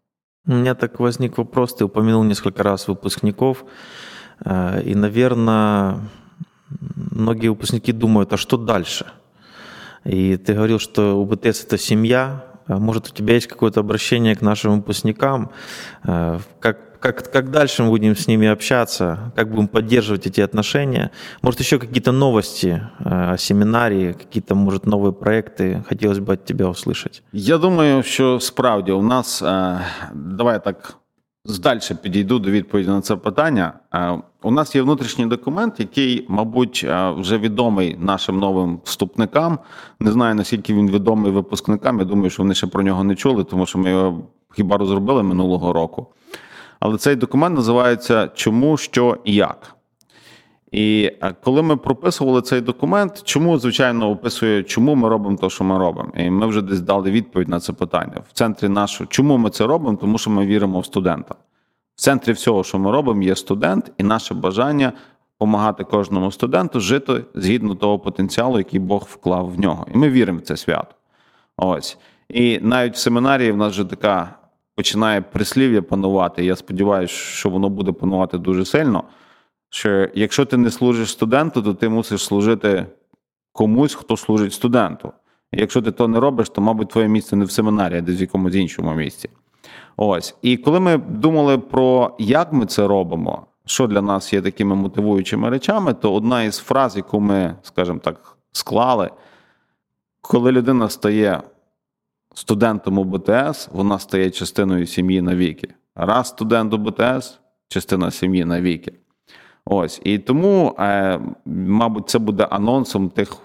У 0.47 0.53
меня 0.53 0.75
так 0.75 1.01
возник 1.01 1.39
вопрос, 1.39 1.77
ты 1.77 1.85
упомянул 1.85 2.25
несколько 2.25 2.63
раз 2.63 2.89
выпускников, 2.89 3.65
и, 4.45 4.95
наверное, 4.95 6.01
многие 7.13 7.49
выпускники 7.49 7.93
думают, 7.93 8.33
а 8.33 8.37
что 8.37 8.57
дальше? 8.57 9.07
И 10.05 10.37
ты 10.37 10.55
говорил, 10.55 10.81
что 10.81 11.17
УБТС – 11.21 11.67
это 11.67 11.79
семья, 11.79 12.45
может, 12.67 13.09
у 13.09 13.15
тебя 13.15 13.35
есть 13.35 13.47
какое-то 13.47 13.81
обращение 13.81 14.35
к 14.35 14.43
нашим 14.43 14.73
выпускникам, 14.81 15.51
как 16.03 16.93
как, 17.03 17.33
как 17.33 17.51
дальше 17.51 17.83
мы 17.83 17.91
будем 17.91 18.17
с 18.17 18.29
ними 18.29 18.47
общаться, 18.47 19.33
как 19.35 19.51
будем 19.51 19.67
поддерживать 19.67 20.27
эти 20.27 20.41
отношения. 20.41 21.11
Может, 21.43 21.61
еще 21.61 21.79
какие-то 21.79 22.13
новости 22.13 22.89
э, 23.07 23.33
о 23.33 23.37
семинарии, 23.39 24.13
какие-то, 24.13 24.55
может, 24.55 24.87
новые 24.87 25.13
проекты 25.13 25.83
хотелось 25.89 26.19
бы 26.19 26.33
от 26.33 26.45
тебя 26.45 26.67
услышать. 26.67 27.23
Я 27.33 27.59
думаю, 27.59 28.03
що 28.03 28.41
справді 28.41 28.93
у 28.93 29.03
нас, 29.03 29.43
давай 30.15 30.55
я 30.55 30.59
так 30.59 30.97
здальше 31.45 31.95
підійду 31.95 32.39
до 32.39 32.51
відповіді 32.51 32.89
на 32.89 33.01
це 33.01 33.17
питання. 33.17 33.73
У 34.43 34.51
нас 34.51 34.75
є 34.75 34.83
внутрішній 34.83 35.27
документ, 35.27 35.81
який, 35.81 36.27
мабуть, 36.29 36.87
вже 37.17 37.39
відомий 37.39 37.97
нашим 38.01 38.39
новим 38.39 38.81
вступникам. 38.85 39.59
Не 40.01 40.13
знаю, 40.13 40.35
наскільки 40.35 40.75
він 40.75 40.91
відомий 40.91 41.33
випускникам. 41.33 41.99
Я 41.99 42.05
думаю, 42.05 42.31
що 42.31 42.43
вони 42.43 42.55
ще 42.55 42.67
про 42.67 42.83
нього 42.83 43.05
не 43.05 43.15
чули, 43.15 43.45
тому 43.45 43.67
що 43.67 43.79
ми 43.79 43.91
його 43.91 44.23
хіба 44.57 44.77
розробили 44.77 45.23
минулого 45.23 45.73
року. 45.73 46.07
Але 46.81 46.99
цей 46.99 47.17
документ 47.17 47.57
називається 47.57 48.29
Чому, 48.35 48.77
що 48.77 49.19
і 49.25 49.35
як. 49.35 49.75
І 50.72 51.12
е, 51.22 51.36
коли 51.44 51.62
ми 51.62 51.78
прописували 51.78 52.42
цей 52.42 52.62
документ, 52.62 53.22
чому, 53.24 53.60
звичайно, 53.60 54.10
описує, 54.10 54.64
чому 54.64 54.96
ми 54.96 55.10
робимо 55.10 55.38
те, 55.38 55.50
що 55.50 55.64
ми 55.64 55.78
робимо. 55.78 56.12
І 56.16 56.30
ми 56.30 56.48
вже 56.48 56.62
десь 56.62 56.82
дали 56.82 57.12
відповідь 57.12 57.50
на 57.50 57.60
це 57.60 57.74
питання. 57.74 58.22
В 58.30 58.34
центрі 58.34 58.70
нашого, 58.70 59.08
чому 59.08 59.38
ми 59.38 59.50
це 59.50 59.68
робимо? 59.68 59.98
Тому 60.02 60.18
що 60.18 60.30
ми 60.30 60.46
віримо 60.46 60.80
в 60.80 60.86
студента. 60.86 61.36
В 61.96 62.02
центрі 62.02 62.32
всього, 62.32 62.64
що 62.64 62.80
ми 62.80 62.92
робимо, 62.92 63.24
є 63.24 63.36
студент, 63.36 63.92
і 63.98 64.04
наше 64.04 64.34
бажання 64.34 64.94
допомагати 65.40 65.84
кожному 65.84 66.32
студенту 66.32 66.80
жити 66.80 67.24
згідно 67.36 67.76
того 67.76 68.00
потенціалу, 68.00 68.58
який 68.58 68.80
Бог 68.80 69.08
вклав 69.12 69.52
в 69.52 69.60
нього. 69.60 69.88
І 69.94 69.98
ми 69.98 70.10
віримо 70.10 70.40
в 70.40 70.42
це 70.42 70.58
свято. 70.58 70.96
Ось. 71.58 71.98
І 72.30 72.60
навіть 72.62 72.94
в 72.94 72.98
семінарії 72.98 73.52
в 73.52 73.58
нас 73.58 73.72
вже 73.72 73.86
така 73.86 74.36
починає 74.76 75.22
прислів'я 75.22 75.82
панувати. 75.82 76.46
Я 76.46 76.56
сподіваюся, 76.56 77.14
що 77.14 77.50
воно 77.50 77.70
буде 77.70 77.92
панувати 77.92 78.38
дуже 78.38 78.66
сильно. 78.66 79.04
Що 79.70 80.10
якщо 80.14 80.46
ти 80.46 80.58
не 80.58 80.72
служиш 80.72 81.12
студенту, 81.12 81.62
то 81.62 81.74
ти 81.74 81.90
мусиш 81.90 82.24
служити 82.24 82.86
комусь, 83.52 83.96
хто 83.96 84.18
служить 84.18 84.54
студенту. 84.54 85.12
якщо 85.52 85.82
ти 85.82 85.92
то 85.92 86.08
не 86.08 86.20
робиш, 86.20 86.50
то, 86.50 86.62
мабуть, 86.62 86.90
твоє 86.90 87.08
місце 87.08 87.36
не 87.36 87.46
в 87.46 87.52
семінарі, 87.52 87.98
а 87.98 88.02
десь 88.02 88.20
в 88.20 88.22
якомусь 88.22 88.56
іншому 88.56 88.94
місці. 88.94 89.30
Ось. 89.98 90.36
І 90.42 90.58
коли 90.58 90.80
ми 90.80 90.98
думали 90.98 91.58
про 91.58 92.16
як 92.20 92.54
ми 92.54 92.66
це 92.66 92.88
робимо, 92.88 93.46
що 93.66 93.88
для 93.88 94.02
нас 94.02 94.34
є 94.34 94.42
такими 94.42 94.76
мотивуючими 94.76 95.50
речами, 95.50 95.94
то 95.94 96.14
одна 96.14 96.44
із 96.44 96.58
фраз, 96.58 96.98
яку 96.98 97.20
ми, 97.20 97.56
скажімо 97.62 98.00
так, 98.00 98.38
склали, 98.52 99.10
коли 100.22 100.52
людина 100.52 100.90
стає 100.90 101.42
студентом 102.34 102.98
УБТС, 102.98 103.70
вона 103.72 104.00
стає 104.00 104.32
частиною 104.32 104.88
сім'ї 104.88 105.22
навіки. 105.22 105.74
Раз 105.96 106.28
студент 106.28 106.74
УБТС, 106.74 107.40
частина 107.68 108.12
сім'ї 108.12 108.46
навіки. 108.46 108.94
Ось. 109.70 110.02
І 110.04 110.18
тому, 110.18 110.76
е, 110.80 111.20
мабуть, 111.46 112.10
це 112.10 112.20
буде 112.20 112.44
анонсом 112.44 113.10
тих 113.10 113.38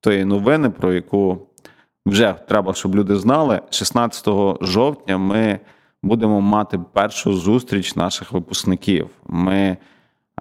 тої 0.00 0.24
новини, 0.24 0.70
про 0.70 0.92
яку 0.92 1.38
вже 2.06 2.34
треба, 2.48 2.74
щоб 2.74 2.96
люди 2.96 3.16
знали. 3.16 3.60
16 3.70 4.28
жовтня 4.60 5.18
ми 5.18 5.60
будемо 6.02 6.40
мати 6.40 6.78
першу 6.92 7.34
зустріч 7.34 7.96
наших 7.96 8.32
випускників. 8.32 9.10
Ми 9.26 9.76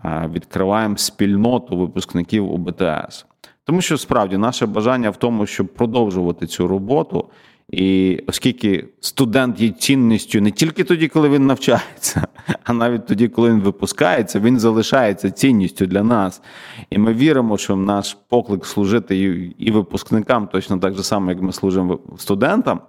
е, 0.06 0.30
відкриваємо 0.34 0.98
спільноту 0.98 1.78
випускників 1.78 2.52
УБТС. 2.52 3.26
Тому 3.64 3.82
що 3.82 3.98
справді 3.98 4.38
наше 4.38 4.66
бажання 4.66 5.10
в 5.10 5.18
тому, 5.18 5.46
щоб 5.46 5.68
продовжувати 5.68 6.48
цю 6.48 6.68
роботу 6.68 7.30
і 7.72 8.20
оскільки 8.28 8.86
студент 9.00 9.62
є 9.62 9.70
цінністю 9.70 10.42
не 10.42 10.52
тільки 10.52 10.84
тоді, 10.84 11.08
коли 11.08 11.30
він 11.30 11.48
навчається, 11.48 12.28
а 12.64 12.74
навіть 12.74 13.06
тоді, 13.06 13.28
коли 13.28 13.50
він 13.50 13.62
випускається, 13.62 14.40
він 14.40 14.60
залишається 14.60 15.32
цінністю 15.32 15.86
для 15.86 16.04
нас. 16.04 16.42
І 16.90 16.98
ми 16.98 17.14
віримо, 17.14 17.58
що 17.58 17.76
наш 17.76 18.18
поклик 18.30 18.66
служити 18.66 19.18
і 19.58 19.72
випускникам 19.72 20.48
точно 20.48 20.78
так 20.78 20.94
же 20.94 21.04
само, 21.04 21.32
як 21.32 21.42
ми 21.42 21.54
служимо 21.54 22.00
студентам, 22.18 22.80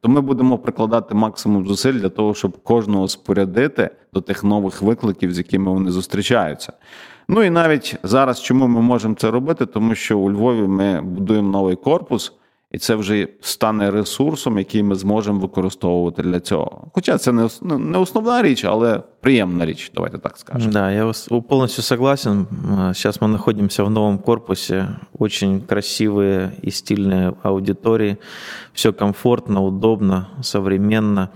то 0.00 0.08
ми 0.08 0.20
будемо 0.20 0.58
прикладати 0.58 1.14
максимум 1.14 1.66
зусиль 1.66 1.94
для 1.94 2.08
того, 2.08 2.34
щоб 2.34 2.62
кожного 2.62 3.08
спорядити 3.08 3.90
до 4.12 4.20
тих 4.20 4.44
нових 4.44 4.82
викликів, 4.82 5.34
з 5.34 5.38
якими 5.38 5.72
вони 5.72 5.90
зустрічаються. 5.90 6.72
Ну 7.28 7.42
і 7.42 7.50
навіть 7.50 7.96
зараз, 8.02 8.42
чому 8.42 8.66
ми 8.66 8.80
можемо 8.80 9.14
це 9.14 9.30
робити? 9.30 9.66
Тому 9.66 9.94
що 9.94 10.18
у 10.18 10.30
Львові 10.30 10.62
ми 10.62 11.00
будуємо 11.00 11.50
новий 11.50 11.76
корпус. 11.76 12.32
І 12.71 12.77
це 12.77 12.95
вже 12.95 13.27
стане 13.41 13.91
ресурсом, 13.91 14.57
який 14.57 14.83
ми 14.83 14.95
зможемо 14.95 15.39
використовувати 15.39 16.21
для 16.21 16.39
цього. 16.39 16.87
Хоча 16.93 17.17
це 17.17 17.31
не 17.31 17.49
ну, 17.61 17.77
не 17.77 17.97
основна 17.97 18.41
річ, 18.41 18.65
але 18.65 19.01
приємна 19.21 19.65
річ, 19.65 19.91
давайте 19.95 20.17
так 20.17 20.37
скажем. 20.37 20.71
Да, 20.71 20.91
я 20.91 21.11
полностью 21.49 21.83
согласен. 21.83 22.47
Сейчас 22.93 23.21
мы 23.21 23.27
находимся 23.27 23.83
в 23.83 23.89
новом 23.89 24.17
корпусе. 24.17 24.87
Очень 25.19 25.61
красивые 25.61 26.51
и 26.67 26.71
стильные 26.71 27.33
аудитории. 27.43 28.17
Все 28.73 28.91
комфортно, 28.91 29.63
удобно, 29.63 30.27
современно. 30.41 31.29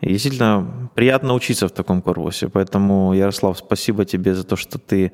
И 0.00 0.10
действительно 0.10 0.90
приятно 0.94 1.34
учиться 1.34 1.66
в 1.66 1.70
таком 1.70 2.02
корпусе. 2.02 2.48
Поэтому, 2.48 3.14
Ярослав, 3.14 3.58
спасибо 3.58 4.04
тебе 4.04 4.34
за 4.34 4.44
то, 4.44 4.56
что 4.56 4.78
ты 4.78 5.10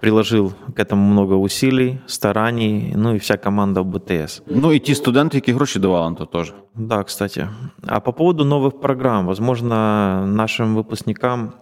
приложил 0.00 0.52
к 0.74 0.78
этому 0.78 1.10
много 1.10 1.34
усилий, 1.34 2.00
стараний, 2.06 2.92
ну 2.94 3.14
и 3.14 3.18
вся 3.18 3.36
команда 3.36 3.82
в 3.82 3.86
БТС. 3.86 4.42
Ну 4.46 4.72
и 4.72 4.78
те 4.78 4.94
студенты, 4.94 5.34
які 5.34 5.52
гроші 5.52 5.78
давали, 5.78 6.14
то 6.14 6.24
тоже. 6.24 6.52
Да, 6.74 7.02
кстати. 7.02 7.48
А 7.86 8.00
по 8.00 8.12
поводу 8.12 8.44
новых 8.44 8.80
программ, 8.80 9.26
возможно, 9.26 10.26
нашим 10.26 10.74
выпускникам 10.74 11.52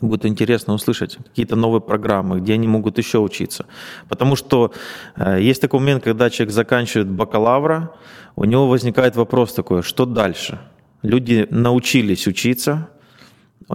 будет 0.00 0.26
интересно 0.26 0.74
услышать 0.74 1.16
какие-то 1.16 1.56
новые 1.56 1.80
программы, 1.80 2.40
где 2.40 2.54
они 2.54 2.68
могут 2.68 2.98
еще 2.98 3.18
учиться. 3.18 3.64
Потому 4.08 4.36
что 4.36 4.72
э, 5.16 5.40
есть 5.40 5.60
такой 5.60 5.80
момент, 5.80 6.04
когда 6.04 6.30
человек 6.30 6.52
заканчивает 6.52 7.08
бакалавра, 7.08 7.90
у 8.36 8.44
него 8.44 8.68
возникает 8.68 9.16
вопрос 9.16 9.54
такой, 9.54 9.82
что 9.82 10.06
дальше? 10.06 10.58
Люди 11.04 11.46
научились 11.50 12.26
учиться, 12.26 12.86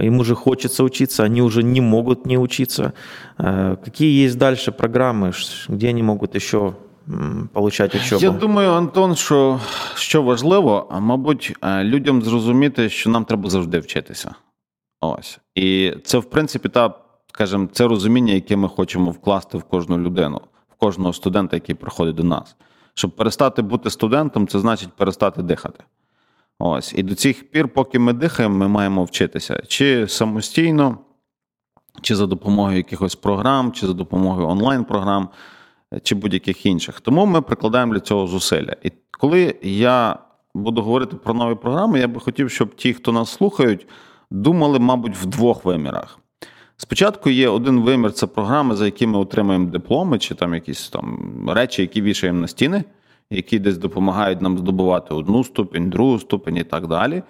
им 0.01 0.19
уже 0.19 0.36
хочется 0.36 0.83
учиться, 0.83 1.24
они 1.24 1.41
уже 1.41 1.63
не 1.63 1.81
могут 1.81 2.25
не 2.25 2.38
учиться. 2.38 2.93
Э, 3.38 3.77
какие 3.83 4.25
есть 4.25 4.38
дальше 4.38 4.71
программы, 4.71 5.31
где 5.67 5.89
они 5.89 6.03
могут 6.03 6.36
еще 6.36 6.74
получати 7.53 7.98
учобу? 7.98 8.21
Я 8.21 8.31
думаю, 8.31 8.71
Антон, 8.71 9.15
що 9.15 9.59
що 9.95 10.24
важливо, 10.24 11.00
мабуть, 11.01 11.55
людям 11.63 12.21
зрозуміти, 12.21 12.89
що 12.89 13.09
нам 13.09 13.25
треба 13.25 13.50
завжди 13.50 13.79
вчитися. 13.79 14.36
Ось. 15.01 15.39
І 15.55 15.93
це, 16.03 16.17
в 16.17 16.29
принципі, 16.29 16.69
та, 16.69 16.93
скажімо, 17.33 17.67
це 17.71 17.88
розуміння, 17.88 18.33
яке 18.33 18.55
ми 18.55 18.67
хочемо 18.67 19.12
вкласти 19.12 19.57
в 19.57 19.63
кожну 19.63 19.98
людину, 19.98 20.41
в 20.69 20.75
кожного 20.75 21.13
студента, 21.13 21.55
який 21.55 21.75
приходить 21.75 22.15
до 22.15 22.24
нас. 22.24 22.55
Щоб 22.93 23.12
перестати 23.12 23.62
бути 23.62 23.89
студентом, 23.89 24.48
це 24.48 24.59
значить 24.59 24.89
перестати 24.89 25.43
дихати. 25.43 25.83
Ось. 26.60 26.94
І 26.98 27.04
до 27.04 27.16
цих 27.16 27.51
пір, 27.51 27.68
поки 27.68 28.00
ми 28.00 28.13
дихаємо, 28.13 28.58
ми 28.58 28.68
маємо 28.68 29.04
вчитися 29.04 29.63
чи 29.68 30.08
самостійно, 30.08 30.98
чи 32.01 32.16
за 32.16 32.25
допомогою 32.25 32.78
якихось 32.78 33.16
програм, 33.16 33.72
чи 33.72 33.88
за 33.88 33.94
допомогою 33.94 34.48
онлайн-програм, 34.48 35.30
чи 36.04 36.16
будь-яких 36.16 36.66
інших. 36.66 37.01
Тому 37.01 37.25
ми 37.25 37.42
прикладаємо 37.42 37.94
для 37.94 38.00
цього 38.00 38.28
зусилля. 38.28 38.75
І 38.84 38.92
коли 39.12 39.56
я 39.62 40.20
буду 40.54 40.82
говорити 40.82 41.16
про 41.16 41.34
нові 41.34 41.56
програми, 41.56 42.00
я 42.00 42.08
би 42.08 42.20
хотів, 42.20 42.51
щоб 42.51 42.75
ті, 42.75 42.94
хто 42.94 43.12
нас 43.12 43.30
слухають, 43.30 43.88
думали, 44.32 44.80
мабуть, 44.80 45.18
в 45.18 45.25
двох 45.25 45.66
вимірах. 45.66 46.20
Спочатку 46.78 47.30
є 47.30 47.50
один 47.50 47.82
вимір 47.82 48.12
це 48.12 48.28
програми, 48.28 48.75
за 48.75 48.86
які 48.86 49.08
ми 49.08 49.18
отримуємо 49.18 49.70
дипломи, 49.70 50.20
чи 50.20 50.36
там 50.36 50.54
якісь 50.54 50.89
там 50.89 51.50
речі, 51.50 51.82
які 51.82 52.01
вішаємо 52.01 52.39
на 52.39 52.48
стіни, 52.48 52.84
які 53.31 53.59
десь 53.59 53.77
допомагають 53.77 54.41
нам 54.41 54.57
здобувати 54.57 55.13
одну 55.13 55.43
ступінь, 55.43 55.89
другу 55.89 56.19
ступінь 56.19 56.57
і 56.57 56.63
так 56.63 56.88
далі. 56.88 57.24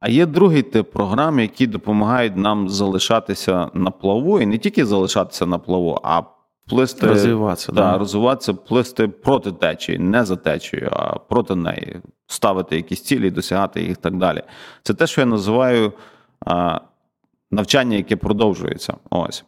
А 0.00 0.08
є 0.08 0.26
другий 0.26 0.62
тип 0.62 0.92
програм, 0.92 1.40
які 1.40 1.66
допомагають 1.66 2.36
нам 2.36 2.68
залишатися 2.68 3.70
на 3.74 3.90
плаву, 3.90 4.40
і 4.40 4.46
не 4.46 4.58
тільки 4.58 4.86
залишатися 4.86 5.46
на 5.46 5.58
плаву, 5.58 6.00
а 6.02 6.22
плисти 6.68 7.06
розвиватися, 7.06 7.72
да, 7.72 7.92
да. 7.92 7.98
розвиватися, 7.98 8.54
плисти 8.54 9.08
проти 9.08 9.52
течії, 9.52 9.98
не 9.98 10.24
за 10.24 10.36
течією, 10.36 10.88
а 10.92 11.18
проти 11.18 11.54
неї, 11.54 12.00
ставити 12.26 12.76
якісь 12.76 13.02
цілі, 13.02 13.30
досягати 13.30 13.80
їх 13.80 13.90
і 13.90 13.94
так 13.94 14.16
далі. 14.16 14.42
Це 14.82 14.94
те, 14.94 15.06
що 15.06 15.20
я 15.20 15.26
називаю 15.26 15.92
навчання, 17.50 17.96
яке 17.96 18.16
продовжується. 18.16 18.94
Ось. 19.10 19.44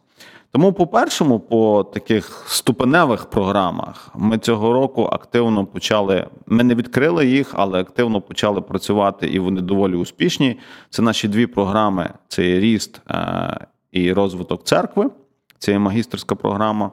Тому, 0.55 0.73
по-першому, 0.73 1.39
по 1.39 1.83
таких 1.93 2.45
ступеневих 2.47 3.25
програмах 3.25 4.11
ми 4.15 4.37
цього 4.37 4.73
року 4.73 5.09
активно 5.11 5.65
почали. 5.65 6.27
Ми 6.47 6.63
не 6.63 6.75
відкрили 6.75 7.27
їх, 7.27 7.51
але 7.53 7.79
активно 7.79 8.21
почали 8.21 8.61
працювати, 8.61 9.27
і 9.27 9.39
вони 9.39 9.61
доволі 9.61 9.95
успішні. 9.95 10.59
Це 10.89 11.01
наші 11.01 11.27
дві 11.27 11.47
програми: 11.47 12.09
це 12.27 12.47
є 12.47 12.59
ріст 12.59 13.01
е, 13.11 13.67
і 13.91 14.13
розвиток 14.13 14.63
церкви. 14.63 15.09
Це 15.59 15.71
є 15.71 15.79
магістерська 15.79 16.35
програма, 16.35 16.91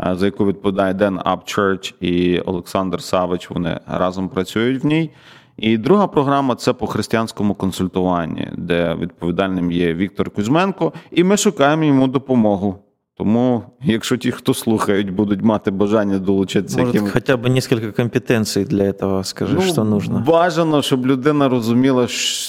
е, 0.00 0.14
за 0.14 0.26
яку 0.26 0.46
відповідає 0.46 0.94
Ден 0.94 1.18
Church 1.18 1.94
і 2.00 2.40
Олександр 2.40 3.02
Савич. 3.02 3.50
Вони 3.50 3.80
разом 3.86 4.28
працюють 4.28 4.84
в 4.84 4.86
ній. 4.86 5.10
І 5.56 5.78
друга 5.78 6.06
програма 6.06 6.54
це 6.54 6.72
по 6.72 6.86
християнському 6.86 7.54
консультуванні, 7.54 8.48
де 8.56 8.94
відповідальним 8.94 9.72
є 9.72 9.94
Віктор 9.94 10.30
Кузьменко, 10.30 10.92
і 11.10 11.24
ми 11.24 11.36
шукаємо 11.36 11.84
йому 11.84 12.06
допомогу. 12.08 12.82
Тому, 13.18 13.62
якщо 13.82 14.16
ті, 14.16 14.30
хто 14.30 14.54
слухають, 14.54 15.10
будуть 15.10 15.42
мати 15.42 15.70
бажання 15.70 16.18
долучитися, 16.18 16.78
Може, 16.78 16.92
яким... 16.92 17.10
хоча 17.10 17.36
б 17.36 17.60
кілька 17.60 17.92
компетенцій 17.92 18.64
для 18.64 18.92
цього, 18.92 19.24
скажи, 19.24 19.54
ну, 19.54 19.62
що 19.62 19.84
нужно. 19.84 20.24
Бажано, 20.26 20.82
щоб 20.82 21.06
людина 21.06 21.48
розуміла 21.48 22.08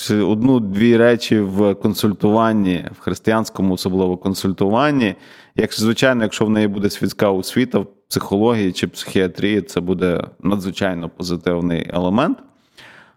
одну-дві 0.09 0.97
речі 0.97 1.39
в 1.39 1.73
консультуванні, 1.73 2.85
в 2.99 2.99
християнському, 2.99 3.73
особливо 3.73 4.17
консультуванні. 4.17 5.15
Якщо, 5.55 5.81
звичайно, 5.81 6.23
якщо 6.23 6.45
в 6.45 6.49
неї 6.49 6.67
буде 6.67 6.89
світська 6.89 7.29
освіта 7.29 7.79
в 7.79 7.87
психології 8.09 8.71
чи 8.71 8.87
психіатрії, 8.87 9.61
це 9.61 9.81
буде 9.81 10.21
надзвичайно 10.43 11.09
позитивний 11.09 11.89
елемент. 11.93 12.37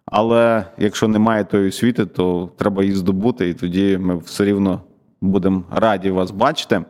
Але 0.07 0.65
якщо 0.79 1.09
немає 1.09 1.45
тої 1.45 1.69
освіти, 1.69 2.07
то 2.07 2.51
треба 2.57 2.83
її 2.83 2.95
здобути, 2.95 3.49
і 3.49 3.55
тоді 3.55 3.99
ми 3.99 4.19
все 4.19 4.45
рівно 4.45 4.81
будемо 5.21 5.63
раді 5.71 6.11
вас 6.11 6.31
бачити. 6.31 6.83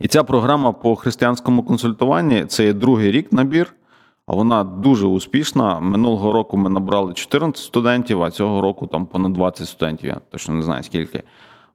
І 0.00 0.08
ця 0.08 0.24
програма 0.24 0.72
по 0.72 0.96
християнському 0.96 1.62
консультуванні 1.62 2.44
це 2.44 2.64
є 2.64 2.72
другий 2.72 3.10
рік 3.10 3.32
набір, 3.32 3.74
а 4.26 4.34
вона 4.34 4.64
дуже 4.64 5.06
успішна. 5.06 5.80
Минулого 5.80 6.32
року 6.32 6.56
ми 6.56 6.70
набрали 6.70 7.14
14 7.14 7.64
студентів, 7.64 8.22
а 8.22 8.30
цього 8.30 8.60
року 8.60 8.86
там 8.86 9.06
понад 9.06 9.32
20 9.32 9.68
студентів. 9.68 10.08
Я 10.08 10.20
точно 10.30 10.54
не 10.54 10.62
знаю 10.62 10.82
скільки. 10.82 11.22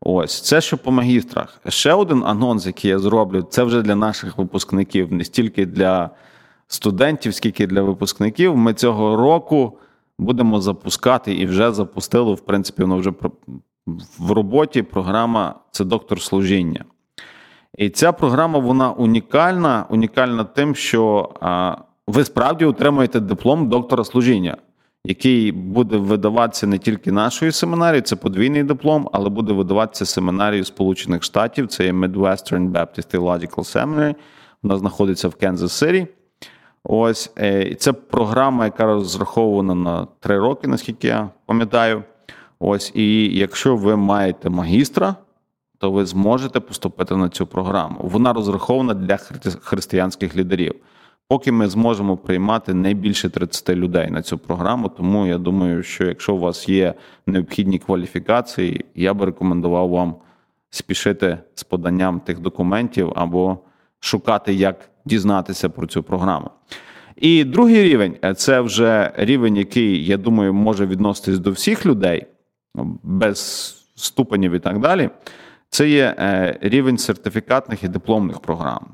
Ось 0.01 0.41
це 0.41 0.61
що 0.61 0.77
по 0.77 0.91
магістрах. 0.91 1.61
Ще 1.67 1.93
один 1.93 2.23
анонс, 2.23 2.65
який 2.65 2.91
я 2.91 2.99
зроблю, 2.99 3.41
це 3.41 3.63
вже 3.63 3.81
для 3.81 3.95
наших 3.95 4.37
випускників, 4.37 5.13
не 5.13 5.23
стільки 5.23 5.65
для 5.65 6.09
студентів, 6.67 7.35
скільки 7.35 7.67
для 7.67 7.81
випускників. 7.81 8.57
Ми 8.57 8.73
цього 8.73 9.15
року 9.15 9.77
будемо 10.19 10.61
запускати 10.61 11.35
і 11.35 11.45
вже 11.45 11.71
запустили, 11.71 12.33
в 12.33 12.41
принципі, 12.41 12.81
воно 12.81 12.97
вже 12.97 13.13
в 14.19 14.31
роботі. 14.31 14.81
Програма 14.81 15.55
це 15.71 15.85
доктор 15.85 16.21
служіння. 16.21 16.85
І 17.77 17.89
ця 17.89 18.11
програма 18.11 18.59
вона 18.59 18.91
унікальна, 18.91 19.85
унікальна 19.89 20.43
тим, 20.43 20.75
що 20.75 21.29
ви 22.07 22.23
справді 22.23 22.65
отримуєте 22.65 23.19
диплом 23.19 23.69
доктора 23.69 24.03
служіння, 24.03 24.57
який 25.05 25.51
буде 25.51 25.97
видаватися 25.97 26.67
не 26.67 26.77
тільки 26.77 27.11
нашою 27.11 27.51
семинарією, 27.51 28.01
це 28.01 28.15
подвійний 28.15 28.63
диплом, 28.63 29.09
але 29.13 29.29
буде 29.29 29.53
видаватися 29.53 30.05
семинарією 30.05 30.65
Сполучених 30.65 31.23
Штатів. 31.23 31.67
Це 31.67 31.85
є 31.85 31.91
Midwestern 31.91 32.71
Baptist 32.71 33.15
Theological 33.15 33.55
Seminary. 33.55 34.15
Вона 34.63 34.77
знаходиться 34.77 35.27
в 35.27 35.35
Кензас 35.35 35.73
Сирі. 35.73 36.07
Ось 36.83 37.31
е, 37.39 37.75
це 37.75 37.93
програма, 37.93 38.65
яка 38.65 38.85
розрахована 38.85 39.75
на 39.75 40.07
три 40.19 40.39
роки, 40.39 40.67
наскільки 40.67 41.07
я 41.07 41.29
пам'ятаю. 41.45 42.03
Ось, 42.59 42.91
і 42.95 43.37
якщо 43.37 43.75
ви 43.75 43.95
маєте 43.95 44.49
магістра, 44.49 45.15
то 45.83 45.91
ви 45.91 46.05
зможете 46.05 46.59
поступити 46.59 47.15
на 47.15 47.29
цю 47.29 47.47
програму. 47.47 47.99
Вона 48.03 48.33
розрахована 48.33 48.93
для 48.93 49.17
християнських 49.61 50.35
лідерів. 50.35 50.75
Поки 51.27 51.51
ми 51.51 51.67
зможемо 51.67 52.17
приймати 52.17 52.73
не 52.73 52.93
більше 52.93 53.29
30 53.29 53.69
людей 53.69 54.11
на 54.11 54.21
цю 54.21 54.37
програму. 54.37 54.89
Тому 54.89 55.27
я 55.27 55.37
думаю, 55.37 55.83
що 55.83 56.05
якщо 56.05 56.35
у 56.35 56.39
вас 56.39 56.69
є 56.69 56.93
необхідні 57.27 57.79
кваліфікації, 57.79 58.85
я 58.95 59.13
би 59.13 59.25
рекомендував 59.25 59.89
вам 59.89 60.15
спішити 60.69 61.37
з 61.55 61.63
поданням 61.63 62.19
тих 62.19 62.39
документів 62.39 63.13
або 63.15 63.57
шукати, 63.99 64.53
як 64.53 64.89
дізнатися 65.05 65.69
про 65.69 65.87
цю 65.87 66.03
програму. 66.03 66.49
І 67.15 67.43
другий 67.43 67.83
рівень 67.83 68.15
це 68.35 68.61
вже 68.61 69.11
рівень, 69.17 69.57
який, 69.57 70.05
я 70.05 70.17
думаю, 70.17 70.53
може 70.53 70.85
відноситись 70.85 71.39
до 71.39 71.51
всіх 71.51 71.85
людей 71.85 72.25
без 73.03 73.39
ступенів 73.95 74.51
і 74.51 74.59
так 74.59 74.79
далі. 74.79 75.09
Це 75.73 75.89
є 75.89 76.15
е, 76.19 76.57
рівень 76.61 76.97
сертифікатних 76.97 77.83
і 77.83 77.87
дипломних 77.87 78.39
програм. 78.39 78.87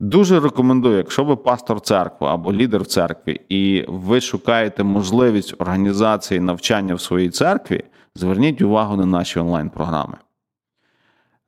Дуже 0.00 0.40
рекомендую, 0.40 0.96
якщо 0.96 1.24
ви 1.24 1.36
пастор 1.36 1.80
церкви 1.80 2.28
або 2.28 2.52
лідер 2.52 2.82
в 2.82 2.86
церкві, 2.86 3.40
і 3.48 3.84
ви 3.88 4.20
шукаєте 4.20 4.82
можливість 4.82 5.54
організації 5.58 6.40
навчання 6.40 6.94
в 6.94 7.00
своїй 7.00 7.30
церкві, 7.30 7.84
зверніть 8.14 8.62
увагу 8.62 8.96
на 8.96 9.06
наші 9.06 9.38
онлайн-програми. 9.38 10.16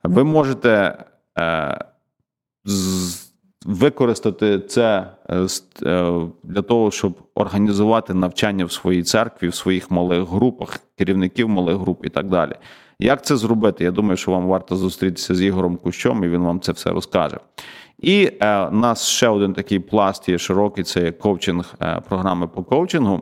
Ви 0.04 0.24
можете 0.24 1.04
е, 1.38 1.78
використати 3.66 4.60
це 4.60 5.10
е, 5.30 5.46
для 6.42 6.62
того, 6.62 6.90
щоб 6.90 7.14
організувати 7.34 8.14
навчання 8.14 8.64
в 8.64 8.72
своїй 8.72 9.02
церкві, 9.02 9.48
в 9.48 9.54
своїх 9.54 9.90
малих 9.90 10.28
групах, 10.28 10.80
керівників 10.98 11.48
малих 11.48 11.76
груп 11.76 12.06
і 12.06 12.08
так 12.08 12.28
далі. 12.28 12.54
Як 13.01 13.25
це 13.25 13.37
зробити? 13.37 13.83
Я 13.83 13.91
думаю, 13.91 14.17
що 14.17 14.31
вам 14.31 14.47
варто 14.47 14.75
зустрітися 14.75 15.35
з 15.35 15.41
Ігорем 15.41 15.77
Кущом, 15.77 16.23
і 16.23 16.27
він 16.27 16.41
вам 16.41 16.59
це 16.59 16.71
все 16.71 16.89
розкаже. 16.89 17.37
І 17.99 18.31
е, 18.39 18.65
у 18.65 18.71
нас 18.71 19.07
ще 19.07 19.27
один 19.27 19.53
такий 19.53 19.79
пласт 19.79 20.29
є 20.29 20.37
широкий 20.37 20.83
це 20.83 21.11
коучинг, 21.11 21.75
е, 21.81 22.01
програми 22.09 22.47
по 22.47 22.63
коучингу. 22.63 23.21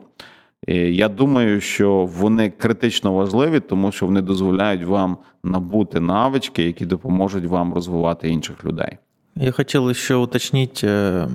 І 0.66 0.74
я 0.76 1.08
думаю, 1.08 1.60
що 1.60 2.08
вони 2.18 2.50
критично 2.50 3.12
важливі, 3.12 3.60
тому 3.60 3.92
що 3.92 4.06
вони 4.06 4.20
дозволяють 4.20 4.84
вам 4.84 5.16
набути 5.44 6.00
навички, 6.00 6.62
які 6.62 6.86
допоможуть 6.86 7.44
вам 7.44 7.74
розвивати 7.74 8.28
інших 8.28 8.64
людей. 8.64 8.98
Я 9.36 9.52
хотел 9.52 9.90
еще 9.90 10.14
уточнить, 10.14 10.84
э, 10.84 11.28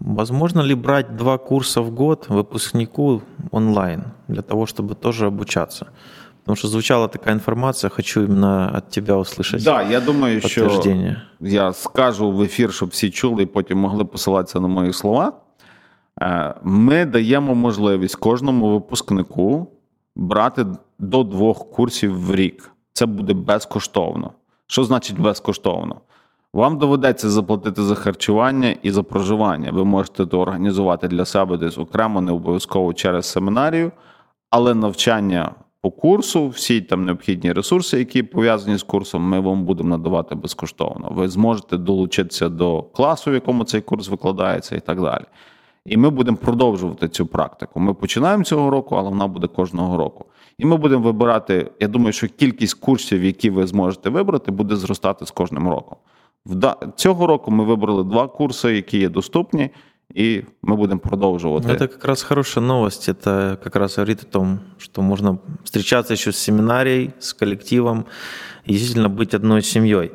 возможно 0.00 0.62
ли 0.62 0.74
брать 0.74 1.16
два 1.16 1.38
курса 1.38 1.80
в 1.80 1.90
год 1.90 2.26
выпускнику 2.28 3.22
онлайн 3.50 4.04
для 4.28 4.42
того, 4.42 4.66
чтобы 4.66 4.94
тоже 4.94 5.26
обучаться? 5.26 5.86
Потому 6.43 6.55
что 6.55 6.67
звучала 6.67 7.07
такая 7.07 7.35
информация, 7.35 7.89
хочу 7.89 8.23
именно 8.23 8.77
от 8.77 8.89
тебя 8.89 9.15
услышать. 9.15 9.63
Да, 9.63 9.81
я 9.83 9.99
думаю, 9.99 10.41
що 10.41 10.81
я 11.39 11.73
скажу 11.73 12.31
в 12.31 12.41
ефір, 12.41 12.73
щоб 12.73 12.89
всі 12.89 13.09
чули 13.11 13.43
і 13.43 13.45
потім 13.45 13.77
могли 13.77 14.05
посилатися 14.05 14.59
на 14.59 14.67
мої 14.67 14.93
слова. 14.93 15.33
Е, 16.21 16.55
ми 16.63 17.05
даємо 17.05 17.55
можливість 17.55 18.15
кожному 18.15 18.73
випускнику 18.73 19.67
брати 20.15 20.65
до 20.99 21.23
двох 21.23 21.71
курсів 21.71 22.25
в 22.25 22.35
рік. 22.35 22.71
Це 22.93 23.05
буде 23.05 23.33
безкоштовно. 23.33 24.31
Що 24.67 24.83
значить 24.83 25.19
безкоштовно? 25.19 26.01
Вам 26.53 26.77
доведеться 26.77 27.29
заплатити 27.29 27.83
за 27.83 27.95
харчування 27.95 28.75
і 28.83 28.91
за 28.91 29.03
проживання. 29.03 29.71
Ви 29.71 29.85
можете 29.85 30.25
то 30.25 30.39
організувати 30.39 31.07
для 31.07 31.25
себе 31.25 31.57
десь 31.57 31.77
окремо, 31.77 32.21
не 32.21 32.31
обов'язково 32.31 32.93
через 32.93 33.25
семінарію, 33.25 33.91
але 34.49 34.73
навчання 34.73 35.51
по 35.81 35.91
курсу, 35.91 36.47
всі 36.47 36.81
там 36.81 37.05
необхідні 37.05 37.51
ресурси, 37.51 37.99
які 37.99 38.23
пов'язані 38.23 38.77
з 38.77 38.83
курсом, 38.83 39.23
ми 39.23 39.39
вам 39.39 39.65
будемо 39.65 39.89
надавати 39.89 40.35
безкоштовно. 40.35 41.11
Ви 41.11 41.27
зможете 41.27 41.77
долучитися 41.77 42.49
до 42.49 42.83
класу, 42.83 43.31
в 43.31 43.33
якому 43.33 43.63
цей 43.63 43.81
курс 43.81 44.09
викладається, 44.09 44.75
і 44.75 44.79
так 44.79 45.01
далі. 45.01 45.23
І 45.85 45.97
ми 45.97 46.09
будемо 46.09 46.37
продовжувати 46.37 47.07
цю 47.07 47.25
практику. 47.25 47.79
Ми 47.79 47.93
починаємо 47.93 48.43
цього 48.43 48.69
року, 48.69 48.95
але 48.95 49.09
вона 49.09 49.27
буде 49.27 49.47
кожного 49.47 49.97
року. 49.97 50.25
І 50.57 50.65
ми 50.65 50.77
будемо 50.77 51.03
вибирати. 51.03 51.71
Я 51.79 51.87
думаю, 51.87 52.13
що 52.13 52.27
кількість 52.27 52.73
курсів, 52.73 53.23
які 53.23 53.49
ви 53.49 53.67
зможете 53.67 54.09
вибрати, 54.09 54.51
буде 54.51 54.75
зростати 54.75 55.25
з 55.25 55.31
кожним 55.31 55.69
роком. 55.69 55.97
Цього 56.95 57.27
року 57.27 57.51
ми 57.51 57.63
вибрали 57.63 58.03
два 58.03 58.27
курси, 58.27 58.75
які 58.75 58.97
є 58.97 59.09
доступні, 59.09 59.69
і 60.13 60.43
мы 60.63 60.75
будем 60.75 60.99
продолжать. 60.99 61.65
Это 61.65 61.87
как 61.87 62.05
раз 62.05 62.23
хорошая 62.23 62.63
новость. 62.63 63.09
Это 63.09 63.57
как 63.63 63.75
раз 63.75 63.95
говорит 63.95 64.23
о 64.23 64.25
том, 64.25 64.59
что 64.77 65.01
можно 65.01 65.37
встречаться 65.63 66.13
еще 66.13 66.31
с 66.31 66.37
семинарией, 66.37 67.11
с 67.19 67.33
коллективом 67.33 68.05
и 68.65 68.73
действительно 68.73 69.09
быть 69.09 69.33
одной 69.33 69.61
семьей. 69.61 70.11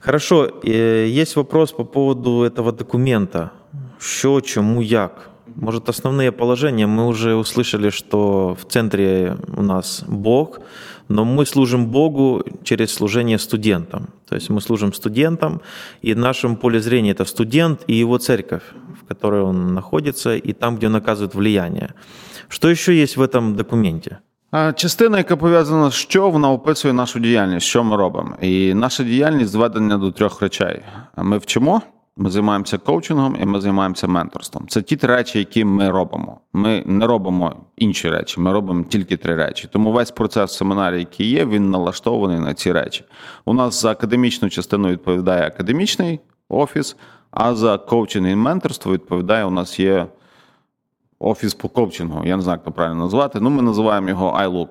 Хорошо, 0.00 0.48
э, 0.64 1.22
есть 1.22 1.36
вопрос 1.36 1.72
по 1.72 1.84
поводу 1.84 2.42
этого 2.42 2.72
документа. 2.72 3.50
Що, 3.98 4.40
чему, 4.40 4.82
як? 4.82 5.30
Может, 5.56 5.88
основные 5.88 6.32
положения 6.32 6.86
мы 6.86 7.06
уже 7.06 7.34
услышали, 7.34 7.90
что 7.90 8.56
в 8.60 8.64
центре 8.64 9.36
у 9.56 9.62
нас 9.62 10.04
Бог, 10.06 10.60
но 11.09 11.25
мы 11.25 11.45
служим 11.45 11.85
Богу 11.87 12.43
через 12.63 12.93
служение 12.93 13.39
студентам. 13.39 14.07
То 14.29 14.35
есть 14.35 14.49
мы 14.49 14.61
служим 14.61 14.93
студентам, 14.93 15.61
и 16.01 16.13
в 16.13 16.17
нашем 16.17 16.55
поле 16.55 16.79
зрения 16.79 17.11
это 17.11 17.25
студент 17.25 17.83
и 17.87 17.93
его 17.93 18.17
церковь, 18.17 18.63
в 19.01 19.07
которой 19.07 19.41
он 19.41 19.73
находится, 19.73 20.35
и 20.35 20.53
там, 20.53 20.77
где 20.77 20.87
он 20.87 20.95
оказывает 20.95 21.35
влияние. 21.35 21.93
Что 22.49 22.69
еще 22.69 22.93
есть 22.93 23.17
в 23.17 23.21
этом 23.21 23.55
документе? 23.55 24.19
Частина, 24.75 25.17
яка 25.17 25.37
пов'язана 25.37 25.91
з 25.91 25.93
що, 25.93 26.29
вона 26.29 26.51
описує 26.51 26.93
нашу 26.93 27.19
діяльність, 27.19 27.65
що 27.65 27.83
ми 27.83 27.97
робимо. 27.97 28.35
І 28.41 28.73
наша 28.73 29.03
діяльність 29.03 29.51
зведена 29.51 29.97
до 29.97 30.11
трьох 30.11 30.41
речей: 30.41 30.81
ми 31.17 31.37
вчимо, 31.37 31.81
Ми 32.20 32.30
займаємося 32.30 32.78
коучингом 32.78 33.36
і 33.40 33.46
ми 33.46 33.60
займаємося 33.60 34.06
менторством. 34.06 34.68
Це 34.68 34.82
ті 34.82 34.96
три 34.96 35.14
речі, 35.16 35.38
які 35.38 35.64
ми 35.64 35.90
робимо. 35.90 36.40
Ми 36.52 36.82
не 36.86 37.06
робимо 37.06 37.56
інші 37.76 38.10
речі, 38.10 38.40
ми 38.40 38.52
робимо 38.52 38.84
тільки 38.84 39.16
три 39.16 39.34
речі. 39.34 39.68
Тому 39.72 39.92
весь 39.92 40.10
процес 40.10 40.56
семінарі, 40.56 40.98
який 40.98 41.30
є, 41.30 41.44
він 41.44 41.70
налаштований 41.70 42.38
на 42.38 42.54
ці 42.54 42.72
речі. 42.72 43.04
У 43.44 43.54
нас 43.54 43.82
за 43.82 43.90
академічну 43.90 44.50
частину 44.50 44.88
відповідає 44.88 45.46
академічний 45.46 46.20
офіс, 46.48 46.96
а 47.30 47.54
за 47.54 47.78
коучинг 47.78 48.28
і 48.28 48.36
менторство 48.36 48.92
відповідає 48.92 49.44
у 49.44 49.50
нас 49.50 49.80
є 49.80 50.06
офіс 51.18 51.54
по 51.54 51.68
коучингу. 51.68 52.24
Я 52.24 52.36
не 52.36 52.42
знаю, 52.42 52.56
як 52.56 52.64
це 52.64 52.70
правильно 52.70 53.00
назвати. 53.00 53.40
Ну, 53.40 53.50
ми 53.50 53.62
називаємо 53.62 54.08
його 54.08 54.38
iLook. 54.40 54.68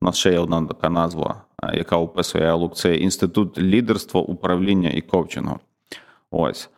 У 0.00 0.04
нас 0.04 0.16
ще 0.16 0.32
є 0.32 0.38
одна 0.38 0.66
така 0.66 0.90
назва, 0.90 1.42
яка 1.74 1.96
описує 1.96 2.52
iLook. 2.52 2.72
Це 2.74 2.96
інститут 2.96 3.58
лідерства, 3.58 4.20
управління 4.20 4.90
і 4.90 5.00
коучингу. 5.00 5.58
Ось. 6.30 6.70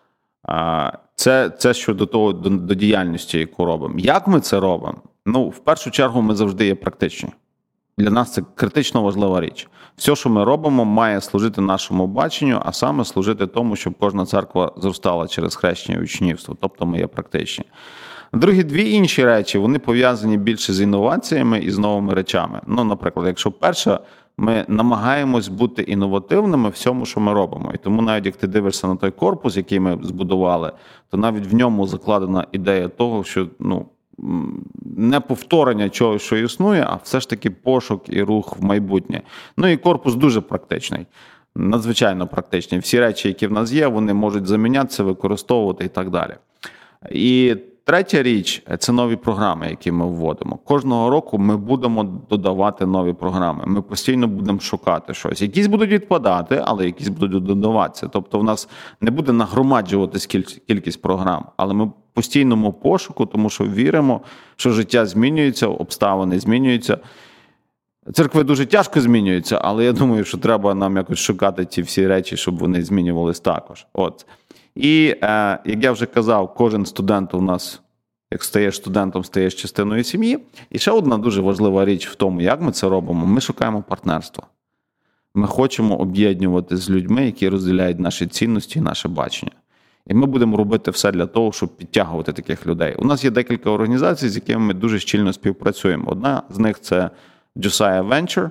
Це 1.15 1.51
це 1.51 1.75
щодо 1.75 2.07
того 2.07 2.33
до, 2.33 2.51
до 2.51 2.75
діяльності, 2.75 3.39
яку 3.39 3.65
робимо. 3.65 3.95
Як 3.99 4.27
ми 4.27 4.41
це 4.41 4.61
робимо? 4.61 5.03
Ну, 5.27 5.49
в 5.49 5.59
першу 5.59 5.91
чергу, 5.91 6.23
ми 6.23 6.35
завжди 6.35 6.67
є 6.67 6.75
практичні. 6.75 7.31
Для 7.99 8.11
нас 8.11 8.33
це 8.33 8.43
критично 8.55 9.03
важлива 9.03 9.41
річ. 9.41 9.69
Все, 9.97 10.17
що 10.17 10.31
ми 10.31 10.45
робимо, 10.45 10.85
має 10.85 11.21
служити 11.21 11.61
нашому 11.61 12.07
баченню, 12.07 12.63
а 12.65 12.73
саме 12.73 13.05
служити 13.05 13.47
тому, 13.47 13.77
щоб 13.77 13.95
кожна 14.01 14.27
церква 14.27 14.73
зростала 14.77 15.29
через 15.29 15.57
хрещення 15.57 15.99
учнівство. 15.99 16.57
Тобто 16.61 16.87
ми 16.87 16.99
є 16.99 17.07
практичні. 17.07 17.65
Другі 18.33 18.63
дві 18.63 18.93
інші 18.93 19.25
речі 19.25 19.59
вони 19.59 19.79
пов'язані 19.79 20.39
більше 20.39 20.73
з 20.73 20.81
інноваціями 20.81 21.59
і 21.59 21.71
з 21.71 21.79
новими 21.79 22.15
речами. 22.15 22.61
Ну, 22.67 22.85
наприклад, 22.85 23.27
якщо 23.27 23.51
перша 23.51 24.01
ми 24.37 24.65
намагаємось 24.69 25.49
бути 25.49 25.83
інновативними 25.83 26.69
в 26.69 26.73
всьому, 26.73 27.07
що 27.07 27.21
ми 27.21 27.33
робимо. 27.33 27.73
І 27.75 27.79
тому, 27.79 28.03
навіть 28.03 28.27
як 28.27 28.37
ти 28.37 28.47
дивишся 28.47 28.87
на 28.87 28.97
той 28.97 29.11
корпус, 29.11 29.57
який 29.57 29.81
ми 29.81 29.99
збудували, 30.03 30.73
то 31.11 31.17
навіть 31.17 31.47
в 31.47 31.55
ньому 31.55 31.87
закладена 31.87 32.47
ідея 32.53 32.89
того, 32.89 33.25
що 33.25 33.49
ну. 33.59 33.87
Не 34.97 35.21
повторення 35.21 35.89
чогось, 35.89 36.23
що 36.23 36.37
існує, 36.37 36.87
а 36.89 36.99
все 37.03 37.21
ж 37.21 37.31
таки 37.31 37.51
пошук 37.51 38.03
і 38.09 38.23
рух 38.23 38.57
в 38.59 38.65
майбутнє. 38.65 39.23
Ну 39.57 39.69
і 39.69 39.77
корпус 39.77 40.15
дуже 40.15 40.41
практичний, 40.41 41.07
надзвичайно 41.57 42.27
практичний. 42.27 42.81
Всі 42.81 43.01
речі, 43.01 43.29
які 43.29 43.47
в 43.47 43.53
нас 43.53 43.73
є, 43.73 43.87
вони 43.87 44.15
можуть 44.15 44.47
замінятися, 44.47 45.05
використовувати 45.05 45.85
і 45.85 45.89
так 45.89 46.11
далі. 46.11 46.35
І 47.11 47.57
Третя 47.87 48.23
річ 48.23 48.63
це 48.79 48.93
нові 48.93 49.17
програми, 49.17 49.67
які 49.71 49.93
ми 49.93 50.07
вводимо. 50.07 50.57
Кожного 50.57 51.11
року 51.11 51.39
ми 51.39 51.57
будемо 51.57 52.05
додавати 52.31 52.87
нові 52.87 53.13
програми. 53.13 53.65
Ми 53.67 53.83
постійно 53.83 54.27
будемо 54.29 54.61
шукати 54.61 55.15
щось. 55.15 55.43
Якісь 55.43 55.67
будуть 55.67 55.91
відпадати, 55.91 56.63
але 56.65 56.87
якісь 56.87 57.09
будуть 57.09 57.45
додаватися. 57.45 58.09
Тобто, 58.09 58.39
в 58.39 58.45
нас 58.45 58.69
не 59.01 59.11
буде 59.11 59.33
нагромаджуватись 59.33 60.27
кількість 60.67 61.03
програм, 61.03 61.47
але 61.57 61.75
ми 61.75 61.85
в 61.85 61.93
постійному 62.13 62.73
пошуку, 62.73 63.27
тому 63.27 63.51
що 63.51 63.65
віримо, 63.65 64.21
що 64.57 64.73
життя 64.73 65.07
змінюється, 65.07 65.67
обставини 65.67 66.41
змінюються. 66.41 66.99
Церкви 68.13 68.45
дуже 68.45 68.67
тяжко 68.67 69.01
змінюються, 69.01 69.61
але 69.63 69.85
я 69.85 69.93
думаю, 69.93 70.25
що 70.25 70.39
треба 70.39 70.75
нам 70.75 70.97
якось 70.97 71.19
шукати 71.19 71.67
ці 71.67 71.83
всі 71.83 72.07
речі, 72.07 72.37
щоб 72.37 72.59
вони 72.59 72.83
змінювались 72.83 73.41
також. 73.41 73.87
От. 73.93 74.27
І 74.75 75.17
е, 75.23 75.59
як 75.65 75.85
я 75.85 75.93
вже 75.93 76.07
казав, 76.07 76.55
кожен 76.55 76.87
студент 76.87 77.35
у 77.35 77.41
нас, 77.41 77.81
як 78.31 78.45
стаєш 78.45 78.77
студентом, 78.77 79.25
стаєш 79.25 79.55
частиною 79.55 80.05
сім'ї. 80.05 80.39
І 80.71 80.79
ще 80.79 80.91
одна 80.91 81.19
дуже 81.19 81.41
важлива 81.41 81.85
річ 81.85 82.09
в 82.09 82.15
тому, 82.15 82.41
як 82.41 82.61
ми 82.61 82.73
це 82.73 82.89
робимо: 82.89 83.27
ми 83.27 83.41
шукаємо 83.41 83.83
партнерство. 83.83 84.45
Ми 85.35 85.47
хочемо 85.47 85.97
об'єднувати 85.97 86.77
з 86.77 86.91
людьми, 86.91 87.27
які 87.27 87.49
розділяють 87.49 88.01
наші 88.01 88.27
цінності 88.27 88.79
і 88.79 88.83
наше 88.83 89.09
бачення. 89.09 89.53
І 90.07 90.15
ми 90.15 90.27
будемо 90.27 90.57
робити 90.57 90.91
все 90.91 91.13
для 91.13 91.27
того, 91.27 91.53
щоб 91.53 91.77
підтягувати 91.77 92.33
таких 92.33 92.67
людей. 92.67 92.95
У 92.99 93.05
нас 93.05 93.25
є 93.25 93.31
декілька 93.31 93.71
організацій, 93.71 94.29
з 94.29 94.37
якими 94.37 94.61
ми 94.61 94.75
дуже 94.75 94.99
щільно 94.99 95.33
співпрацюємо. 95.33 96.11
Одна 96.11 96.43
з 96.51 96.59
них 96.59 96.81
це 96.81 97.11
Josiah 97.57 98.09
Venture, 98.09 98.51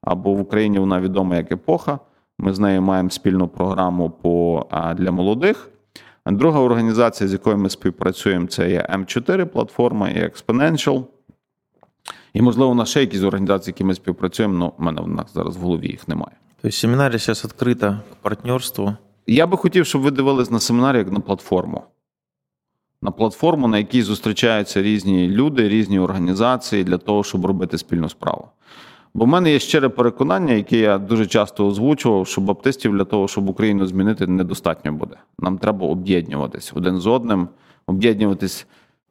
або 0.00 0.34
в 0.34 0.40
Україні 0.40 0.78
вона 0.78 1.00
відома 1.00 1.36
як 1.36 1.52
епоха. 1.52 1.98
Ми 2.42 2.52
з 2.54 2.58
нею 2.58 2.82
маємо 2.82 3.10
спільну 3.10 3.48
програму 3.48 4.10
по, 4.10 4.66
для 4.96 5.10
молодих. 5.10 5.68
Друга 6.26 6.60
організація, 6.60 7.28
з 7.28 7.32
якою 7.32 7.58
ми 7.58 7.70
співпрацюємо, 7.70 8.46
це 8.46 8.70
є 8.70 8.88
М4 8.94 9.44
платформа 9.44 10.08
і 10.08 10.24
Exponential. 10.24 11.04
І, 12.34 12.42
можливо, 12.42 12.70
у 12.70 12.74
нас 12.74 12.88
ще 12.88 13.00
якісь 13.00 13.22
організації, 13.22 13.72
які 13.72 13.84
ми 13.84 13.94
співпрацюємо, 13.94 14.64
але 14.64 14.72
в 14.78 14.82
мене 14.82 15.00
в 15.00 15.08
нас 15.08 15.34
зараз 15.34 15.56
в 15.56 15.60
голові 15.60 15.86
їх 15.86 16.08
немає. 16.08 16.32
Тобто 16.62 16.76
семінарі 16.76 17.18
зараз 17.18 17.44
відкрита 17.44 17.90
к 17.90 18.16
партнерству. 18.22 18.94
Я 19.26 19.46
би 19.46 19.56
хотів, 19.56 19.86
щоб 19.86 20.02
ви 20.02 20.10
дивились 20.10 20.50
на 20.50 20.60
семінарі 20.60 20.98
як 20.98 21.12
на 21.12 21.20
платформу. 21.20 21.82
На 23.02 23.10
платформу, 23.10 23.68
на 23.68 23.78
якій 23.78 24.02
зустрічаються 24.02 24.82
різні 24.82 25.28
люди, 25.28 25.68
різні 25.68 25.98
організації 25.98 26.84
для 26.84 26.98
того, 26.98 27.24
щоб 27.24 27.46
робити 27.46 27.78
спільну 27.78 28.08
справу. 28.08 28.48
Бо 29.14 29.24
в 29.24 29.28
мене 29.28 29.52
є 29.52 29.58
щире 29.58 29.88
переконання, 29.88 30.54
яке 30.54 30.78
я 30.78 30.98
дуже 30.98 31.26
часто 31.26 31.66
озвучував, 31.66 32.26
що 32.26 32.40
баптистів 32.40 32.92
для 32.92 33.04
того, 33.04 33.28
щоб 33.28 33.48
Україну 33.48 33.86
змінити, 33.86 34.26
недостатньо 34.26 34.92
буде. 34.92 35.16
Нам 35.38 35.58
треба 35.58 35.86
об'єднуватись 35.86 36.72
один 36.74 37.00
з 37.00 37.06
одним, 37.06 37.48
об'єднуватись 37.86 38.66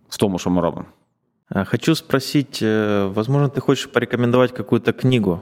в 0.10 0.18
тому, 0.18 0.40
що 0.40 0.50
ми 0.50 0.62
робимо. 0.62 0.86
Хочу 1.66 1.96
спросить, 1.96 2.62
э, 2.62 3.14
возможно, 3.14 3.48
ты 3.48 3.60
хочешь 3.60 3.88
порекомендовать 3.88 4.52
какую-то 4.52 4.94
книгу 4.94 5.40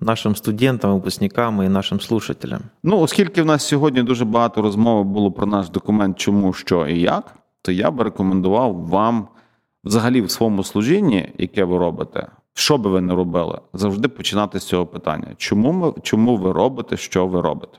нашим 0.00 0.36
студентам, 0.36 0.94
випускникам 0.94 1.62
і 1.62 1.68
нашим 1.68 2.00
слушателям? 2.00 2.60
Ну, 2.82 2.98
оскільки 3.00 3.42
в 3.42 3.46
нас 3.46 3.66
сьогодні 3.66 4.02
дуже 4.02 4.24
багато 4.24 4.62
розмови 4.62 5.04
було 5.04 5.32
про 5.32 5.46
наш 5.46 5.70
документ, 5.70 6.18
чому, 6.18 6.52
що 6.52 6.86
і 6.86 7.00
як, 7.00 7.34
то 7.62 7.72
я 7.72 7.90
би 7.90 8.04
рекомендував 8.04 8.74
вам 8.74 9.28
взагалі 9.84 10.20
в 10.20 10.30
своєму 10.30 10.64
служінні, 10.64 11.28
яке 11.38 11.64
ви 11.64 11.78
робите, 11.78 12.26
що 12.58 12.78
би 12.78 12.90
ви 12.90 13.00
не 13.00 13.14
робили, 13.14 13.58
завжди 13.72 14.08
починати 14.08 14.60
з 14.60 14.64
цього 14.64 14.86
питання. 14.86 15.26
Чому 15.36 15.72
ми, 15.72 15.92
чому 16.02 16.36
ви 16.36 16.52
робите, 16.52 16.96
що 16.96 17.26
ви 17.26 17.40
робите? 17.40 17.78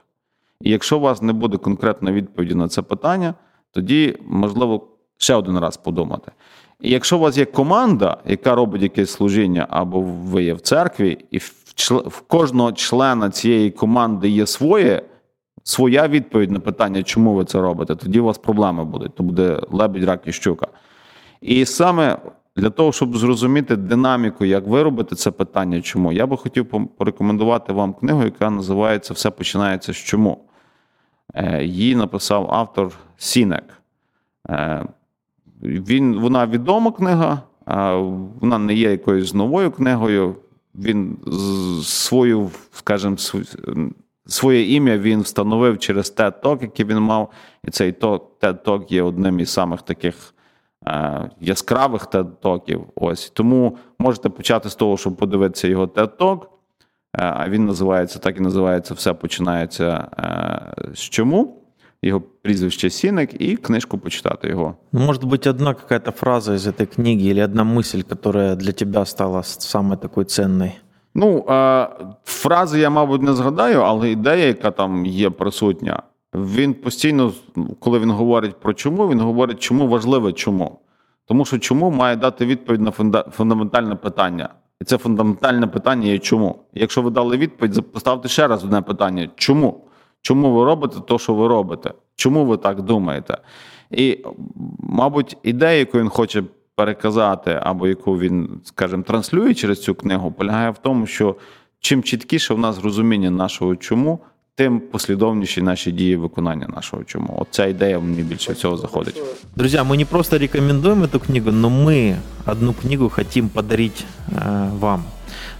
І 0.61 0.69
якщо 0.69 0.97
у 0.97 0.99
вас 0.99 1.21
не 1.21 1.33
буде 1.33 1.57
конкретної 1.57 2.15
відповіді 2.15 2.55
на 2.55 2.67
це 2.67 2.81
питання, 2.81 3.33
тоді 3.71 4.17
можливо 4.25 4.87
ще 5.17 5.35
один 5.35 5.59
раз 5.59 5.77
подумати. 5.77 6.31
І 6.81 6.89
якщо 6.89 7.17
у 7.17 7.19
вас 7.19 7.37
є 7.37 7.45
команда, 7.45 8.17
яка 8.25 8.55
робить 8.55 8.81
якесь 8.81 9.11
служіння, 9.11 9.67
або 9.69 10.01
ви 10.01 10.43
є 10.43 10.53
в 10.53 10.61
церкві, 10.61 11.25
і 11.31 11.37
в 12.05 12.21
кожного 12.27 12.71
члена 12.71 13.29
цієї 13.29 13.71
команди 13.71 14.29
є 14.29 14.45
своє, 14.45 15.01
своя 15.63 16.07
відповідь 16.07 16.51
на 16.51 16.59
питання, 16.59 17.03
чому 17.03 17.33
ви 17.33 17.45
це 17.45 17.61
робите, 17.61 17.95
тоді 17.95 18.19
у 18.19 18.25
вас 18.25 18.37
проблеми 18.37 18.85
будуть. 18.85 19.15
То 19.15 19.23
буде 19.23 19.61
лебідь, 19.71 20.03
рак 20.03 20.21
і 20.25 20.31
щука. 20.31 20.67
І 21.41 21.65
саме 21.65 22.17
для 22.57 22.69
того, 22.69 22.91
щоб 22.91 23.17
зрозуміти 23.17 23.75
динаміку, 23.75 24.45
як 24.45 24.67
ви 24.67 24.83
робите 24.83 25.15
це 25.15 25.31
питання, 25.31 25.81
чому, 25.81 26.11
я 26.11 26.25
би 26.25 26.37
хотів 26.37 26.89
порекомендувати 26.97 27.73
вам 27.73 27.93
книгу, 27.93 28.23
яка 28.23 28.49
називається 28.49 29.13
Все 29.13 29.29
починається 29.29 29.93
з 29.93 29.97
чому. 29.97 30.43
Е, 31.33 31.63
її 31.63 31.95
написав 31.95 32.53
автор 32.53 32.91
Сінек. 33.17 33.63
Е, 34.49 34.85
він, 35.63 36.19
Вона 36.19 36.47
відома 36.47 36.91
книга, 36.91 37.41
вона 38.41 38.57
не 38.57 38.73
є 38.73 38.91
якоюсь 38.91 39.33
новою 39.33 39.71
книгою. 39.71 40.35
Він 40.75 41.17
свою, 41.83 42.51
скажімо, 42.71 43.15
своє 44.25 44.75
ім'я 44.75 44.97
він 44.97 45.21
встановив 45.21 45.79
через 45.79 46.15
Talk, 46.17 46.61
який 46.61 46.85
він 46.85 46.99
мав. 46.99 47.31
І 47.63 47.71
цей 47.71 47.91
TED 47.91 48.63
Talk 48.63 48.93
є 48.93 49.03
одним 49.03 49.39
із 49.39 49.49
самих 49.49 49.81
таких 49.81 50.33
яскравих 51.40 52.06
TED 52.06 52.26
Talkів. 52.42 52.80
Ось 52.94 53.30
тому 53.30 53.78
можете 53.98 54.28
почати 54.28 54.70
з 54.70 54.74
того, 54.74 54.96
щоб 54.96 55.16
подивитися 55.16 55.68
його 55.68 55.86
TED 55.86 56.16
Talk. 56.16 56.40
Е, 56.40 57.24
а 57.36 57.48
він 57.48 57.66
називається 57.66 58.18
так 58.18 58.36
і 58.36 58.40
називається 58.40 58.94
Все 58.94 59.14
починається 59.14 60.08
е, 60.18 60.94
з 60.94 61.00
чому 61.00 61.58
его 62.04 62.20
прізвище 62.20 62.90
Сінек 62.90 63.40
і 63.40 63.56
книжку 63.56 63.98
почитати 63.98 64.48
його. 64.48 64.76
Ну, 64.92 65.00
может 65.00 65.24
быть, 65.24 65.50
одна 65.50 65.74
какая-то 65.74 66.10
фраза 66.10 66.54
из 66.54 66.66
этой 66.66 66.86
книги 66.86 67.30
или 67.30 67.44
одна 67.44 67.64
мысль, 67.64 68.02
которая 68.02 68.56
для 68.56 68.72
тебя 68.72 69.04
стала 69.04 69.42
самой 69.42 69.96
такой 69.96 70.24
ценной? 70.24 70.72
Ну, 71.14 71.44
е, 71.48 71.88
фрази 72.24 72.80
я, 72.80 72.90
мабуть, 72.90 73.22
не 73.22 73.32
згадаю, 73.32 73.80
але 73.80 74.10
ідея, 74.10 74.46
яка 74.46 74.70
там 74.70 75.06
є 75.06 75.30
присутня, 75.30 76.02
він 76.35 76.73
постійно, 76.73 77.33
коли 77.79 77.99
він 77.99 78.11
говорить 78.11 78.59
про 78.59 78.73
чому, 78.73 79.09
він 79.09 79.19
говорить, 79.19 79.59
чому 79.59 79.87
важливе 79.87 80.33
чому. 80.33 80.79
Тому 81.25 81.45
що 81.45 81.59
чому 81.59 81.91
має 81.91 82.15
дати 82.15 82.45
відповідь 82.45 82.81
на 82.81 82.91
фундаментальне 83.31 83.95
питання. 83.95 84.49
І 84.81 84.85
це 84.85 84.97
фундаментальне 84.97 85.67
питання 85.67 86.07
є 86.07 86.19
чому. 86.19 86.59
Якщо 86.73 87.01
ви 87.01 87.09
дали 87.09 87.37
відповідь, 87.37 87.91
поставте 87.91 88.27
ще 88.27 88.47
раз 88.47 88.63
одне 88.63 88.81
питання: 88.81 89.29
чому? 89.35 89.87
Чому 90.21 90.53
ви 90.53 90.65
робите 90.65 90.99
те, 91.07 91.17
що 91.17 91.33
ви 91.33 91.47
робите? 91.47 91.93
Чому 92.15 92.45
ви 92.45 92.57
так 92.57 92.81
думаєте? 92.81 93.37
І, 93.91 94.25
мабуть, 94.79 95.37
ідея, 95.43 95.79
яку 95.79 95.99
він 95.99 96.09
хоче 96.09 96.43
переказати, 96.75 97.59
або 97.63 97.87
яку 97.87 98.17
він, 98.17 98.61
скажімо, 98.63 99.03
транслює 99.03 99.53
через 99.53 99.83
цю 99.83 99.95
книгу, 99.95 100.31
полягає 100.31 100.71
в 100.71 100.77
тому, 100.77 101.05
що 101.05 101.35
чим 101.79 102.03
чіткіше 102.03 102.53
в 102.53 102.59
нас 102.59 102.83
розуміння 102.83 103.31
нашого 103.31 103.75
чому, 103.75 104.19
тим 104.56 104.80
послідовніші 104.80 105.62
наші 105.62 105.92
дії 105.92 106.16
виконання 106.16 106.66
нашого 106.76 107.04
чому. 107.04 107.36
От 107.38 107.48
ця 107.50 107.66
ідея 107.66 107.98
мені 107.98 108.22
більше 108.22 108.52
всього 108.52 108.76
заходить. 108.76 109.22
Друзья, 109.56 109.84
мы 109.84 109.96
не 109.96 110.04
просто 110.04 110.38
рекомендуем 110.38 111.04
эту 111.04 111.18
книгу, 111.20 111.50
но 111.50 111.70
мы 111.70 112.16
одну 112.46 112.72
книгу 112.72 113.08
хотим 113.08 113.48
подарить 113.48 114.04
э, 114.28 114.78
вам. 114.78 115.04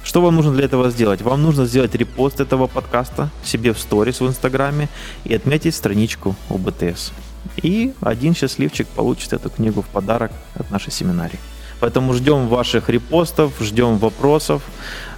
Что 0.05 0.21
вам 0.21 0.37
нужно 0.37 0.53
для 0.53 0.65
этого 0.65 0.91
сделать? 0.91 1.23
Вам 1.23 1.43
нужно 1.43 1.67
сделать 1.67 1.95
репост 1.95 2.41
этого 2.41 2.67
подкаста 2.67 3.31
себе 3.45 3.73
в 3.73 3.79
сторис 3.79 4.21
в 4.21 4.27
Инстаграме 4.27 4.89
и 5.25 5.35
отметить 5.35 5.75
страничку 5.75 6.35
ОБТС. 6.51 7.13
И 7.65 7.93
один 8.01 8.35
счастливчик 8.35 8.87
получит 8.87 9.33
эту 9.33 9.51
книгу 9.51 9.81
в 9.81 9.87
подарок 9.87 10.31
от 10.55 10.71
нашей 10.71 10.93
семинарии. 10.93 11.39
Поэтому 11.81 12.15
ждем 12.15 12.49
ваших 12.49 12.89
репостов, 12.89 13.53
ждем 13.61 13.99
вопросов 13.99 14.63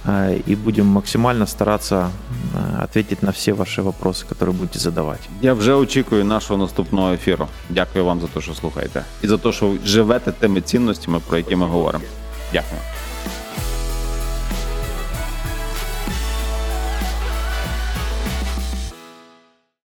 э, 0.05 0.39
и 0.49 0.55
будем 0.55 0.85
максимально 0.87 1.45
стараться 1.45 2.09
э, 2.53 2.83
ответить 2.83 3.21
на 3.21 3.31
все 3.31 3.53
ваши 3.53 3.81
вопросы, 3.81 4.25
которые 4.25 4.55
будете 4.55 4.79
задавать. 4.79 5.29
Я 5.41 5.53
вже 5.53 5.73
очікую 5.73 6.25
нашого 6.25 6.59
наступного 6.59 7.13
ефіру. 7.13 7.47
Дякую 7.69 8.05
вам 8.05 8.21
за 8.21 8.27
те, 8.27 8.41
що 8.41 8.53
слухаєте, 8.53 9.03
і 9.23 9.27
за 9.27 9.37
те, 9.37 9.51
що 9.51 9.73
живете 9.85 10.31
тими 10.31 10.61
цінностями, 10.61 11.19
про 11.27 11.37
які 11.37 11.55
ми 11.55 11.65
говоримо. 11.65 12.03
Дякую. 12.53 12.81